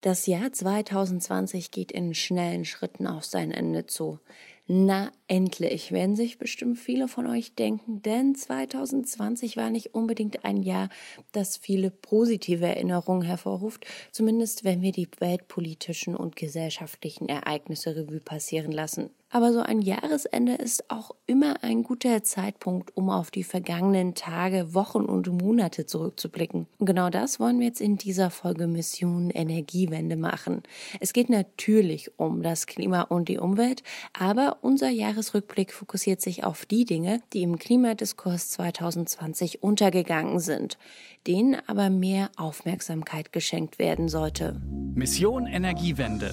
Das 0.00 0.26
Jahr 0.26 0.52
2020 0.52 1.72
geht 1.72 1.90
in 1.90 2.14
schnellen 2.14 2.64
Schritten 2.64 3.08
auf 3.08 3.24
sein 3.24 3.50
Ende 3.50 3.86
zu. 3.86 4.20
Na, 4.68 5.10
endlich, 5.26 5.90
werden 5.90 6.14
sich 6.14 6.38
bestimmt 6.38 6.78
viele 6.78 7.08
von 7.08 7.26
euch 7.26 7.56
denken, 7.56 8.00
denn 8.02 8.36
2020 8.36 9.56
war 9.56 9.70
nicht 9.70 9.94
unbedingt 9.94 10.44
ein 10.44 10.62
Jahr, 10.62 10.88
das 11.32 11.56
viele 11.56 11.90
positive 11.90 12.66
Erinnerungen 12.66 13.22
hervorruft, 13.22 13.86
zumindest 14.12 14.62
wenn 14.62 14.82
wir 14.82 14.92
die 14.92 15.08
weltpolitischen 15.18 16.14
und 16.14 16.36
gesellschaftlichen 16.36 17.28
Ereignisse 17.28 17.96
Revue 17.96 18.20
passieren 18.20 18.70
lassen. 18.70 19.10
Aber 19.30 19.52
so 19.52 19.60
ein 19.60 19.82
Jahresende 19.82 20.54
ist 20.54 20.90
auch 20.90 21.10
immer 21.26 21.62
ein 21.62 21.82
guter 21.82 22.22
Zeitpunkt, 22.22 22.96
um 22.96 23.10
auf 23.10 23.30
die 23.30 23.44
vergangenen 23.44 24.14
Tage, 24.14 24.72
Wochen 24.72 25.04
und 25.04 25.26
Monate 25.28 25.84
zurückzublicken. 25.84 26.66
Und 26.78 26.86
genau 26.86 27.10
das 27.10 27.38
wollen 27.38 27.60
wir 27.60 27.66
jetzt 27.66 27.82
in 27.82 27.98
dieser 27.98 28.30
Folge 28.30 28.66
Mission 28.66 29.28
Energiewende 29.28 30.16
machen. 30.16 30.62
Es 31.00 31.12
geht 31.12 31.28
natürlich 31.28 32.18
um 32.18 32.42
das 32.42 32.66
Klima 32.66 33.02
und 33.02 33.28
die 33.28 33.38
Umwelt, 33.38 33.82
aber 34.18 34.58
unser 34.62 34.88
Jahresrückblick 34.88 35.72
fokussiert 35.72 36.22
sich 36.22 36.44
auf 36.44 36.64
die 36.64 36.86
Dinge, 36.86 37.20
die 37.34 37.42
im 37.42 37.58
Klimadiskurs 37.58 38.50
2020 38.50 39.62
untergegangen 39.62 40.40
sind, 40.40 40.78
denen 41.26 41.56
aber 41.66 41.90
mehr 41.90 42.30
Aufmerksamkeit 42.38 43.32
geschenkt 43.32 43.78
werden 43.78 44.08
sollte. 44.08 44.58
Mission 44.94 45.46
Energiewende. 45.46 46.32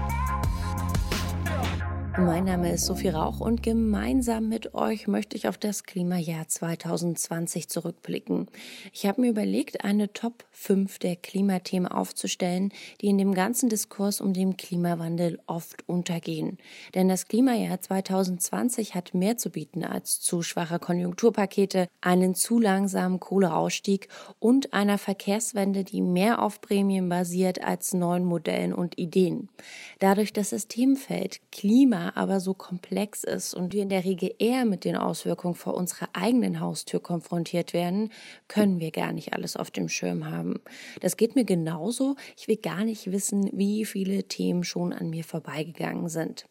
Mein 2.25 2.43
Name 2.43 2.71
ist 2.71 2.85
Sophie 2.85 3.09
Rauch 3.09 3.39
und 3.39 3.63
gemeinsam 3.63 4.47
mit 4.47 4.75
euch 4.75 5.07
möchte 5.07 5.35
ich 5.35 5.47
auf 5.47 5.57
das 5.57 5.85
Klimajahr 5.85 6.47
2020 6.47 7.67
zurückblicken. 7.67 8.45
Ich 8.93 9.07
habe 9.07 9.21
mir 9.21 9.31
überlegt, 9.31 9.83
eine 9.83 10.13
Top 10.13 10.45
5 10.51 10.99
der 10.99 11.15
Klimathemen 11.15 11.91
aufzustellen, 11.91 12.71
die 13.01 13.07
in 13.07 13.17
dem 13.17 13.33
ganzen 13.33 13.69
Diskurs 13.69 14.21
um 14.21 14.33
den 14.33 14.55
Klimawandel 14.55 15.39
oft 15.47 15.89
untergehen. 15.89 16.59
Denn 16.93 17.09
das 17.09 17.27
Klimajahr 17.27 17.81
2020 17.81 18.93
hat 18.93 19.15
mehr 19.15 19.37
zu 19.37 19.49
bieten 19.49 19.83
als 19.83 20.19
zu 20.19 20.43
schwache 20.43 20.77
Konjunkturpakete, 20.77 21.87
einen 22.01 22.35
zu 22.35 22.59
langsamen 22.59 23.19
Kohleausstieg 23.19 24.09
und 24.37 24.73
einer 24.73 24.99
Verkehrswende, 24.99 25.83
die 25.83 26.01
mehr 26.01 26.43
auf 26.43 26.61
Prämien 26.61 27.09
basiert 27.09 27.63
als 27.63 27.95
neuen 27.95 28.25
Modellen 28.25 28.73
und 28.73 28.99
Ideen. 28.99 29.49
Dadurch 29.97 30.33
das 30.33 30.51
Systemfeld 30.51 31.39
Klima 31.51 32.10
aber 32.15 32.39
so 32.39 32.53
komplex 32.53 33.23
ist 33.23 33.53
und 33.53 33.73
wir 33.73 33.83
in 33.83 33.89
der 33.89 34.05
Regel 34.05 34.33
eher 34.39 34.65
mit 34.65 34.85
den 34.85 34.95
Auswirkungen 34.95 35.55
vor 35.55 35.75
unserer 35.75 36.09
eigenen 36.13 36.59
Haustür 36.59 36.99
konfrontiert 36.99 37.73
werden, 37.73 38.11
können 38.47 38.79
wir 38.79 38.91
gar 38.91 39.13
nicht 39.13 39.33
alles 39.33 39.55
auf 39.55 39.71
dem 39.71 39.89
Schirm 39.89 40.29
haben. 40.29 40.59
Das 41.01 41.17
geht 41.17 41.35
mir 41.35 41.45
genauso. 41.45 42.15
Ich 42.37 42.47
will 42.47 42.57
gar 42.57 42.83
nicht 42.83 43.11
wissen, 43.11 43.49
wie 43.53 43.85
viele 43.85 44.23
Themen 44.23 44.63
schon 44.63 44.93
an 44.93 45.09
mir 45.09 45.23
vorbeigegangen 45.23 46.09
sind. 46.09 46.45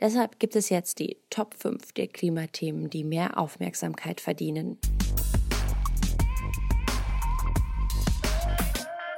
Deshalb 0.00 0.38
gibt 0.38 0.56
es 0.56 0.68
jetzt 0.68 0.98
die 0.98 1.16
Top 1.30 1.54
5 1.54 1.92
der 1.92 2.08
Klimathemen, 2.08 2.90
die 2.90 3.04
mehr 3.04 3.38
Aufmerksamkeit 3.38 4.20
verdienen. 4.20 4.78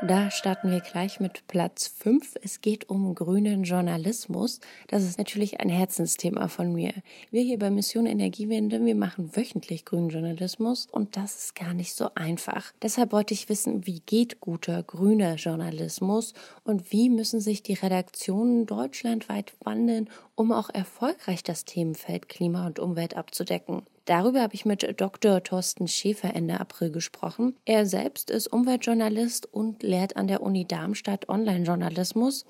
Da 0.00 0.30
starten 0.30 0.70
wir 0.70 0.78
gleich 0.78 1.18
mit 1.18 1.44
Platz 1.48 1.88
5. 1.88 2.36
Es 2.44 2.60
geht 2.60 2.88
um 2.88 3.16
grünen 3.16 3.64
Journalismus. 3.64 4.60
Das 4.86 5.02
ist 5.02 5.18
natürlich 5.18 5.58
ein 5.58 5.68
Herzensthema 5.68 6.46
von 6.46 6.72
mir. 6.72 6.92
Wir 7.32 7.42
hier 7.42 7.58
bei 7.58 7.68
Mission 7.68 8.06
Energiewende, 8.06 8.84
wir 8.84 8.94
machen 8.94 9.34
wöchentlich 9.34 9.84
grünen 9.84 10.10
Journalismus 10.10 10.86
und 10.92 11.16
das 11.16 11.36
ist 11.36 11.56
gar 11.56 11.74
nicht 11.74 11.94
so 11.94 12.10
einfach. 12.14 12.72
Deshalb 12.80 13.10
wollte 13.10 13.34
ich 13.34 13.48
wissen, 13.48 13.88
wie 13.88 13.98
geht 14.06 14.40
guter 14.40 14.84
grüner 14.84 15.34
Journalismus 15.34 16.32
und 16.62 16.92
wie 16.92 17.10
müssen 17.10 17.40
sich 17.40 17.64
die 17.64 17.74
Redaktionen 17.74 18.66
deutschlandweit 18.66 19.52
wandeln, 19.64 20.08
um 20.38 20.52
auch 20.52 20.70
erfolgreich 20.70 21.42
das 21.42 21.64
Themenfeld 21.64 22.28
Klima 22.28 22.66
und 22.66 22.78
Umwelt 22.78 23.16
abzudecken. 23.16 23.82
Darüber 24.04 24.40
habe 24.40 24.54
ich 24.54 24.64
mit 24.64 25.00
Dr. 25.00 25.42
Thorsten 25.42 25.88
Schäfer 25.88 26.34
Ende 26.34 26.60
April 26.60 26.92
gesprochen. 26.92 27.56
Er 27.64 27.86
selbst 27.86 28.30
ist 28.30 28.46
Umweltjournalist 28.46 29.52
und 29.52 29.82
lehrt 29.82 30.16
an 30.16 30.28
der 30.28 30.40
Uni 30.40 30.64
Darmstadt 30.64 31.28
Online-Journalismus. 31.28 32.46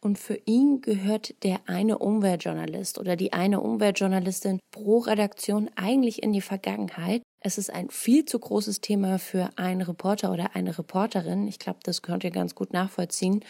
Und 0.00 0.18
für 0.18 0.40
ihn 0.46 0.80
gehört 0.80 1.34
der 1.44 1.60
eine 1.66 1.98
Umweltjournalist 1.98 2.98
oder 2.98 3.14
die 3.14 3.34
eine 3.34 3.60
Umweltjournalistin 3.60 4.58
pro 4.70 4.98
Redaktion 5.00 5.68
eigentlich 5.76 6.22
in 6.22 6.32
die 6.32 6.40
Vergangenheit. 6.40 7.22
Es 7.40 7.58
ist 7.58 7.70
ein 7.70 7.90
viel 7.90 8.24
zu 8.24 8.38
großes 8.38 8.80
Thema 8.80 9.18
für 9.18 9.50
einen 9.56 9.82
Reporter 9.82 10.32
oder 10.32 10.56
eine 10.56 10.78
Reporterin. 10.78 11.46
Ich 11.46 11.58
glaube, 11.58 11.80
das 11.82 12.00
könnt 12.00 12.24
ihr 12.24 12.30
ganz 12.30 12.54
gut 12.54 12.72
nachvollziehen. 12.72 13.44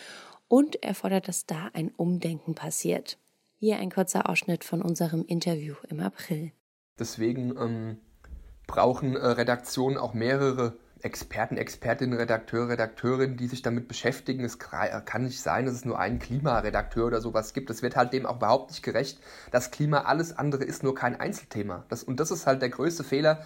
Und 0.48 0.82
er 0.82 0.94
fordert, 0.94 1.28
dass 1.28 1.46
da 1.46 1.70
ein 1.74 1.92
Umdenken 1.96 2.56
passiert. 2.56 3.18
Hier 3.60 3.78
ein 3.78 3.90
kurzer 3.90 4.28
Ausschnitt 4.30 4.62
von 4.62 4.80
unserem 4.82 5.24
Interview 5.24 5.74
im 5.88 5.98
April. 5.98 6.52
Deswegen 6.96 7.56
ähm, 7.56 7.98
brauchen 8.68 9.16
äh, 9.16 9.26
Redaktionen 9.26 9.98
auch 9.98 10.14
mehrere 10.14 10.78
Experten, 11.00 11.56
Expertinnen, 11.56 12.16
Redakteure, 12.16 12.68
Redakteurinnen, 12.68 13.36
die 13.36 13.48
sich 13.48 13.62
damit 13.62 13.88
beschäftigen. 13.88 14.44
Es 14.44 14.60
kann 14.60 15.24
nicht 15.24 15.40
sein, 15.40 15.66
dass 15.66 15.74
es 15.74 15.84
nur 15.84 15.98
einen 15.98 16.20
Klimaredakteur 16.20 17.06
oder 17.06 17.20
sowas 17.20 17.52
gibt. 17.52 17.68
Das 17.68 17.82
wird 17.82 17.96
halt 17.96 18.12
dem 18.12 18.26
auch 18.26 18.36
überhaupt 18.36 18.70
nicht 18.70 18.84
gerecht. 18.84 19.18
Das 19.50 19.72
Klima, 19.72 20.02
alles 20.02 20.36
andere 20.36 20.62
ist 20.62 20.84
nur 20.84 20.94
kein 20.94 21.18
Einzelthema. 21.18 21.84
Das, 21.88 22.04
und 22.04 22.20
das 22.20 22.30
ist 22.30 22.46
halt 22.46 22.62
der 22.62 22.70
größte 22.70 23.02
Fehler, 23.02 23.44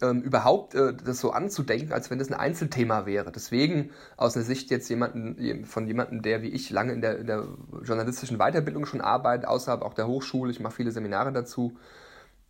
ähm, 0.00 0.22
überhaupt 0.22 0.74
äh, 0.74 0.94
das 0.94 1.20
so 1.20 1.32
anzudenken, 1.32 1.92
als 1.92 2.10
wenn 2.10 2.18
das 2.18 2.28
ein 2.28 2.38
Einzelthema 2.38 3.06
wäre. 3.06 3.32
Deswegen 3.32 3.90
aus 4.16 4.34
der 4.34 4.42
Sicht 4.42 4.70
jetzt 4.70 4.88
jemanden, 4.88 5.64
von 5.64 5.86
jemandem, 5.86 6.22
der 6.22 6.42
wie 6.42 6.48
ich 6.48 6.70
lange 6.70 6.92
in 6.92 7.00
der, 7.00 7.18
in 7.18 7.26
der 7.26 7.48
journalistischen 7.82 8.38
Weiterbildung 8.38 8.86
schon 8.86 9.00
arbeitet, 9.00 9.46
außerhalb 9.46 9.82
auch 9.82 9.94
der 9.94 10.06
Hochschule, 10.06 10.50
ich 10.50 10.60
mache 10.60 10.74
viele 10.74 10.92
Seminare 10.92 11.32
dazu, 11.32 11.76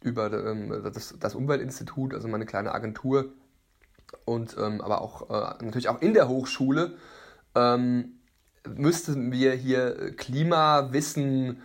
über 0.02 0.32
ähm, 0.32 0.90
das, 0.92 1.14
das, 1.18 1.34
Umweltinstitut, 1.34 2.14
also 2.14 2.28
meine 2.28 2.46
kleine 2.46 2.72
Agentur 2.72 3.32
und 4.24 4.56
ähm, 4.58 4.80
aber 4.80 5.00
auch 5.00 5.28
äh, 5.30 5.64
natürlich 5.64 5.88
auch 5.88 6.00
in 6.00 6.14
der 6.14 6.28
Hochschule 6.28 6.96
ähm, 7.54 8.18
müssten 8.76 9.32
wir 9.32 9.52
hier 9.54 10.14
Klimawissen 10.16 11.62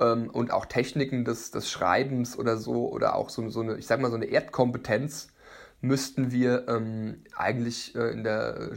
ähm, 0.00 0.30
und 0.30 0.52
auch 0.52 0.66
Techniken 0.66 1.24
des, 1.24 1.50
des 1.50 1.70
Schreibens 1.70 2.38
oder 2.38 2.56
so 2.56 2.88
oder 2.90 3.14
auch 3.14 3.30
so, 3.30 3.48
so 3.48 3.60
eine, 3.60 3.76
ich 3.76 3.86
sag 3.86 4.00
mal 4.00 4.10
so 4.10 4.16
eine 4.16 4.26
Erdkompetenz 4.26 5.28
müssten 5.80 6.32
wir 6.32 6.66
ähm, 6.68 7.22
eigentlich 7.36 7.94
äh, 7.94 8.10
in 8.10 8.24
der 8.24 8.70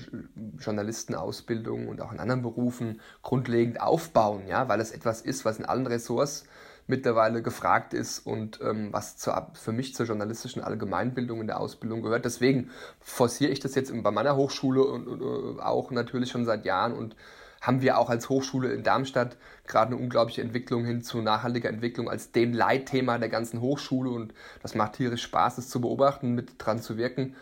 Journalistenausbildung 0.59 1.87
und 1.87 2.01
auch 2.01 2.11
in 2.11 2.19
anderen 2.19 2.41
Berufen 2.41 2.99
grundlegend 3.21 3.79
aufbauen, 3.79 4.45
ja, 4.47 4.67
weil 4.67 4.81
es 4.81 4.91
etwas 4.91 5.21
ist, 5.21 5.45
was 5.45 5.57
in 5.57 5.65
allen 5.65 5.87
Ressorts 5.87 6.45
mittlerweile 6.87 7.41
gefragt 7.41 7.93
ist 7.93 8.19
und 8.19 8.59
ähm, 8.61 8.89
was 8.91 9.17
zu, 9.17 9.31
für 9.53 9.71
mich 9.71 9.93
zur 9.93 10.05
journalistischen 10.05 10.61
Allgemeinbildung 10.61 11.41
in 11.41 11.47
der 11.47 11.59
Ausbildung 11.59 12.01
gehört. 12.01 12.25
Deswegen 12.25 12.71
forciere 12.99 13.51
ich 13.51 13.59
das 13.59 13.75
jetzt 13.75 13.91
bei 14.03 14.11
meiner 14.11 14.35
Hochschule 14.35 14.83
und, 14.83 15.07
und, 15.07 15.59
auch 15.59 15.91
natürlich 15.91 16.31
schon 16.31 16.45
seit 16.45 16.65
Jahren 16.65 16.93
und 16.93 17.15
haben 17.61 17.81
wir 17.81 17.97
auch 17.97 18.09
als 18.09 18.29
Hochschule 18.29 18.71
in 18.73 18.83
Darmstadt 18.83 19.37
gerade 19.65 19.93
eine 19.93 20.01
unglaubliche 20.01 20.41
Entwicklung 20.41 20.85
hin 20.85 21.01
zu 21.01 21.21
nachhaltiger 21.21 21.69
Entwicklung 21.69 22.09
als 22.09 22.31
dem 22.31 22.53
Leitthema 22.53 23.17
der 23.17 23.29
ganzen 23.29 23.61
Hochschule 23.61 24.09
und 24.09 24.33
das 24.61 24.75
macht 24.75 24.93
tierisch 24.93 25.23
Spaß, 25.23 25.57
es 25.57 25.69
zu 25.69 25.81
beobachten, 25.81 26.33
mit 26.33 26.53
dran 26.57 26.81
zu 26.81 26.97
wirken. 26.97 27.35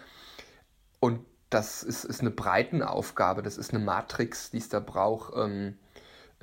Und 1.00 1.20
das 1.50 1.84
ist, 1.84 2.04
ist 2.04 2.22
eine 2.22 2.32
Breitenaufgabe, 2.32 3.42
das 3.44 3.58
ist 3.58 3.74
eine 3.74 3.84
Matrix, 3.84 4.52
die 4.52 4.58
es 4.58 4.70
da 4.70 4.80
braucht. 4.80 5.34
Ähm, 5.38 5.68
äh, 5.70 5.85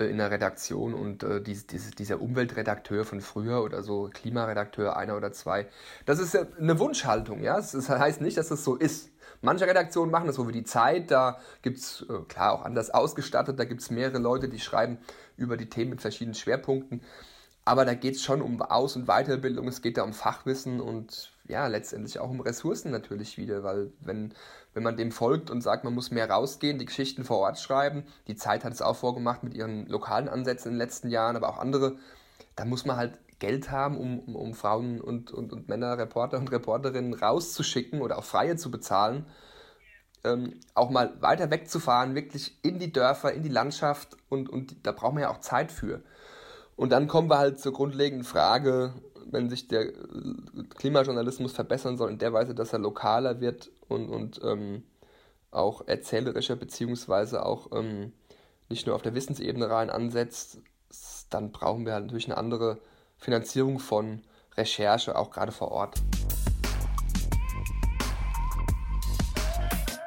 in 0.07 0.17
der 0.17 0.31
Redaktion 0.31 0.93
und 0.93 1.23
äh, 1.23 1.41
dies, 1.41 1.67
dies, 1.67 1.91
dieser 1.91 2.21
Umweltredakteur 2.21 3.05
von 3.05 3.21
früher 3.21 3.63
oder 3.63 3.83
so 3.83 4.09
Klimaredakteur 4.13 4.97
einer 4.97 5.17
oder 5.17 5.31
zwei, 5.31 5.67
das 6.05 6.19
ist 6.19 6.33
ja 6.33 6.45
eine 6.59 6.79
Wunschhaltung, 6.79 7.41
ja. 7.43 7.55
Das 7.55 7.89
heißt 7.89 8.21
nicht, 8.21 8.37
dass 8.37 8.49
das 8.49 8.63
so 8.63 8.75
ist. 8.75 9.09
Manche 9.41 9.67
Redaktionen 9.67 10.11
machen 10.11 10.27
das 10.27 10.37
so 10.37 10.47
wie 10.47 10.53
die 10.53 10.63
Zeit, 10.63 11.11
da 11.11 11.37
gibt 11.61 11.79
es, 11.79 12.05
äh, 12.09 12.23
klar, 12.27 12.53
auch 12.53 12.63
anders 12.63 12.91
ausgestattet, 12.91 13.59
da 13.59 13.65
gibt 13.65 13.81
es 13.81 13.89
mehrere 13.89 14.19
Leute, 14.19 14.47
die 14.47 14.59
schreiben 14.59 14.99
über 15.35 15.57
die 15.57 15.69
Themen 15.69 15.91
mit 15.91 16.01
verschiedenen 16.01 16.35
Schwerpunkten. 16.35 17.01
Aber 17.65 17.85
da 17.85 17.93
geht 17.93 18.15
es 18.15 18.23
schon 18.23 18.41
um 18.41 18.61
Aus- 18.61 18.95
und 18.95 19.05
Weiterbildung, 19.07 19.67
es 19.67 19.81
geht 19.81 19.97
da 19.97 20.03
um 20.03 20.13
Fachwissen 20.13 20.79
und 20.79 21.32
ja, 21.45 21.67
letztendlich 21.67 22.19
auch 22.19 22.29
um 22.29 22.39
Ressourcen 22.39 22.91
natürlich 22.91 23.37
wieder, 23.37 23.63
weil 23.63 23.91
wenn, 23.99 24.33
wenn 24.73 24.83
man 24.83 24.95
dem 24.95 25.11
folgt 25.11 25.49
und 25.49 25.61
sagt, 25.61 25.83
man 25.83 25.93
muss 25.93 26.11
mehr 26.11 26.29
rausgehen, 26.29 26.79
die 26.79 26.85
Geschichten 26.85 27.25
vor 27.25 27.39
Ort 27.39 27.59
schreiben, 27.59 28.05
die 28.27 28.35
Zeit 28.35 28.63
hat 28.63 28.73
es 28.73 28.81
auch 28.81 28.95
vorgemacht 28.95 29.43
mit 29.43 29.53
ihren 29.53 29.85
lokalen 29.87 30.29
Ansätzen 30.29 30.69
in 30.69 30.73
den 30.75 30.79
letzten 30.79 31.09
Jahren, 31.09 31.35
aber 31.35 31.49
auch 31.49 31.59
andere, 31.59 31.97
dann 32.55 32.69
muss 32.69 32.85
man 32.85 32.95
halt 32.95 33.19
Geld 33.39 33.71
haben, 33.71 33.97
um, 33.97 34.19
um, 34.19 34.35
um 34.37 34.53
Frauen 34.53 35.01
und, 35.01 35.31
und, 35.31 35.51
und 35.51 35.67
Männer, 35.67 35.97
Reporter 35.97 36.37
und 36.37 36.49
Reporterinnen 36.51 37.13
rauszuschicken 37.13 38.01
oder 38.01 38.17
auch 38.17 38.23
Freie 38.23 38.55
zu 38.55 38.71
bezahlen. 38.71 39.25
Ähm, 40.23 40.61
auch 40.73 40.89
mal 40.89 41.21
weiter 41.21 41.51
wegzufahren, 41.51 42.15
wirklich 42.15 42.57
in 42.63 42.79
die 42.79 42.93
Dörfer, 42.93 43.33
in 43.33 43.43
die 43.43 43.49
Landschaft 43.49 44.15
und, 44.29 44.47
und 44.47 44.87
da 44.87 44.93
braucht 44.93 45.15
man 45.15 45.23
ja 45.23 45.29
auch 45.29 45.41
Zeit 45.41 45.73
für. 45.73 46.01
Und 46.77 46.91
dann 46.93 47.07
kommen 47.07 47.29
wir 47.29 47.37
halt 47.37 47.59
zur 47.59 47.73
grundlegenden 47.73 48.23
Frage, 48.23 48.93
wenn 49.31 49.49
sich 49.49 49.67
der 49.67 49.87
äh, 49.87 49.93
Klimajournalismus 50.75 51.53
verbessern 51.53 51.97
soll 51.97 52.11
in 52.11 52.17
der 52.17 52.33
Weise, 52.33 52.55
dass 52.55 52.73
er 52.73 52.79
lokaler 52.79 53.41
wird 53.41 53.71
und, 53.87 54.09
und 54.09 54.41
ähm, 54.43 54.83
auch 55.51 55.87
erzählerischer, 55.87 56.55
beziehungsweise 56.55 57.45
auch 57.45 57.71
ähm, 57.73 58.13
nicht 58.69 58.87
nur 58.87 58.95
auf 58.95 59.01
der 59.01 59.13
Wissensebene 59.13 59.69
rein 59.69 59.89
ansetzt, 59.89 60.59
dann 61.29 61.51
brauchen 61.51 61.85
wir 61.85 61.93
halt 61.93 62.05
natürlich 62.05 62.27
eine 62.27 62.37
andere 62.37 62.79
Finanzierung 63.17 63.79
von 63.79 64.21
Recherche, 64.55 65.15
auch 65.15 65.31
gerade 65.31 65.51
vor 65.51 65.71
Ort. 65.71 66.01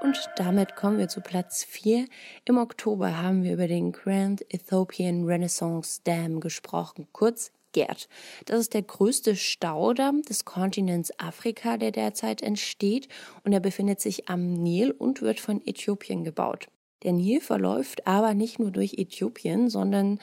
Und 0.03 0.31
damit 0.37 0.77
kommen 0.77 0.99
wir 0.99 1.09
zu 1.09 1.21
Platz 1.21 1.65
4. 1.65 2.07
Im 2.45 2.59
Oktober 2.59 3.21
haben 3.21 3.43
wir 3.43 3.55
über 3.55 3.67
den 3.67 3.91
Grand 3.91 4.43
Ethiopian 4.55 5.25
Renaissance 5.25 6.01
Dam 6.05 6.39
gesprochen, 6.39 7.09
kurz 7.13 7.51
GERD. 7.77 8.09
Das 8.47 8.59
ist 8.59 8.73
der 8.73 8.83
größte 8.83 9.37
Staudamm 9.37 10.23
des 10.23 10.47
Kontinents 10.47 11.13
Afrika, 11.19 11.77
der 11.77 11.91
derzeit 11.91 12.41
entsteht 12.41 13.09
und 13.45 13.53
er 13.53 13.61
befindet 13.61 14.01
sich 14.01 14.31
am 14.31 14.55
Nil 14.55 14.93
und 14.93 15.21
wird 15.21 15.41
von 15.41 15.61
Äthiopien 15.67 16.25
gebaut. 16.25 16.69
Der 17.03 17.13
Nil 17.13 17.43
verläuft 17.43 18.07
aber 18.07 18.33
nicht 18.33 18.59
nur 18.59 18.71
durch 18.71 18.95
Äthiopien, 18.95 19.69
sondern 19.69 20.19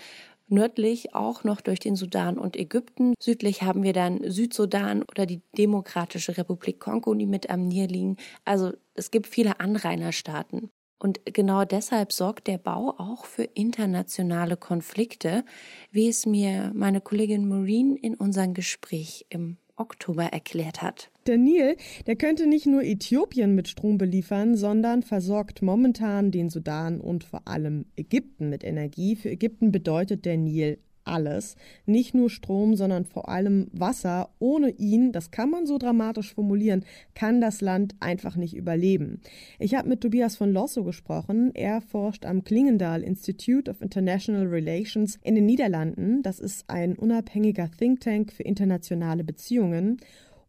nördlich 0.48 1.14
auch 1.14 1.44
noch 1.44 1.62
durch 1.62 1.80
den 1.80 1.96
Sudan 1.96 2.40
und 2.40 2.58
Ägypten. 2.58 3.14
Südlich 3.22 3.62
haben 3.62 3.84
wir 3.84 3.94
dann 3.94 4.20
Südsudan 4.24 5.04
oder 5.04 5.28
die 5.28 5.42
Demokratische 5.56 6.36
Republik 6.36 6.80
Kongo, 6.80 7.14
die 7.14 7.28
mit 7.28 7.52
am 7.52 7.68
Nil 7.68 7.86
liegen. 7.86 8.18
Also 8.46 8.72
es 8.96 9.12
gibt 9.12 9.28
viele 9.28 9.60
Anrainerstaaten. 9.60 10.72
Und 11.04 11.20
genau 11.26 11.66
deshalb 11.66 12.14
sorgt 12.14 12.48
der 12.48 12.58
Bau 12.58 12.96
auch 12.98 13.26
für 13.26 13.44
internationale 13.44 14.56
Konflikte, 14.56 15.44
wie 15.92 16.08
es 16.08 16.26
mir 16.26 16.72
meine 16.74 17.02
Kollegin 17.02 17.46
Maureen 17.46 17.98
in 17.98 18.16
unserem 18.16 18.54
Gespräch 18.54 19.26
im 19.28 19.58
Oktober 19.76 20.24
erklärt 20.24 20.82
hat. 20.82 21.12
Der 21.28 21.38
Nil, 21.38 21.76
der 22.08 22.16
könnte 22.16 22.48
nicht 22.48 22.68
nur 22.68 22.84
Äthiopien 22.84 23.54
mit 23.54 23.68
Strom 23.68 23.98
beliefern, 23.98 24.56
sondern 24.56 25.04
versorgt 25.04 25.62
momentan 25.62 26.32
den 26.32 26.50
Sudan 26.50 27.02
und 27.02 27.26
vor 27.26 27.50
allem 27.50 27.86
Ägypten 27.98 28.50
mit 28.50 28.64
Energie. 28.64 29.18
Für 29.18 29.30
Ägypten 29.30 29.74
bedeutet 29.74 30.24
der 30.24 30.38
Nil 30.38 30.80
alles. 31.06 31.56
Nicht 31.86 32.14
nur 32.14 32.30
Strom, 32.30 32.76
sondern 32.76 33.06
vor 33.06 33.30
allem 33.30 33.68
Wasser. 33.72 34.30
Ohne 34.40 34.70
ihn, 34.72 35.12
das 35.12 35.32
kann 35.32 35.50
man 35.50 35.66
so 35.66 35.78
dramatisch 35.78 36.34
formulieren, 36.34 36.86
kann 37.16 37.42
das 37.42 37.62
Land 37.62 37.96
einfach 38.00 38.36
nicht 38.36 38.56
überleben. 38.56 39.22
Ich 39.60 39.76
habe 39.76 39.90
mit 39.90 40.02
Tobias 40.02 40.36
von 40.36 40.52
Losso 40.52 40.84
gesprochen. 40.84 41.52
Er 41.54 41.82
forscht 41.82 42.26
am 42.26 42.44
Klingendal 42.44 43.04
Institute 43.04 43.70
of 43.70 43.82
International 43.82 44.48
Relations 44.48 45.20
in 45.24 45.36
den 45.36 45.46
Niederlanden. 45.46 46.24
Das 46.24 46.40
ist 46.40 46.70
ein 46.70 46.96
unabhängiger 46.96 47.70
Think 47.72 48.02
Tank 48.02 48.32
für 48.32 48.44
internationale 48.44 49.24
Beziehungen. 49.24 49.98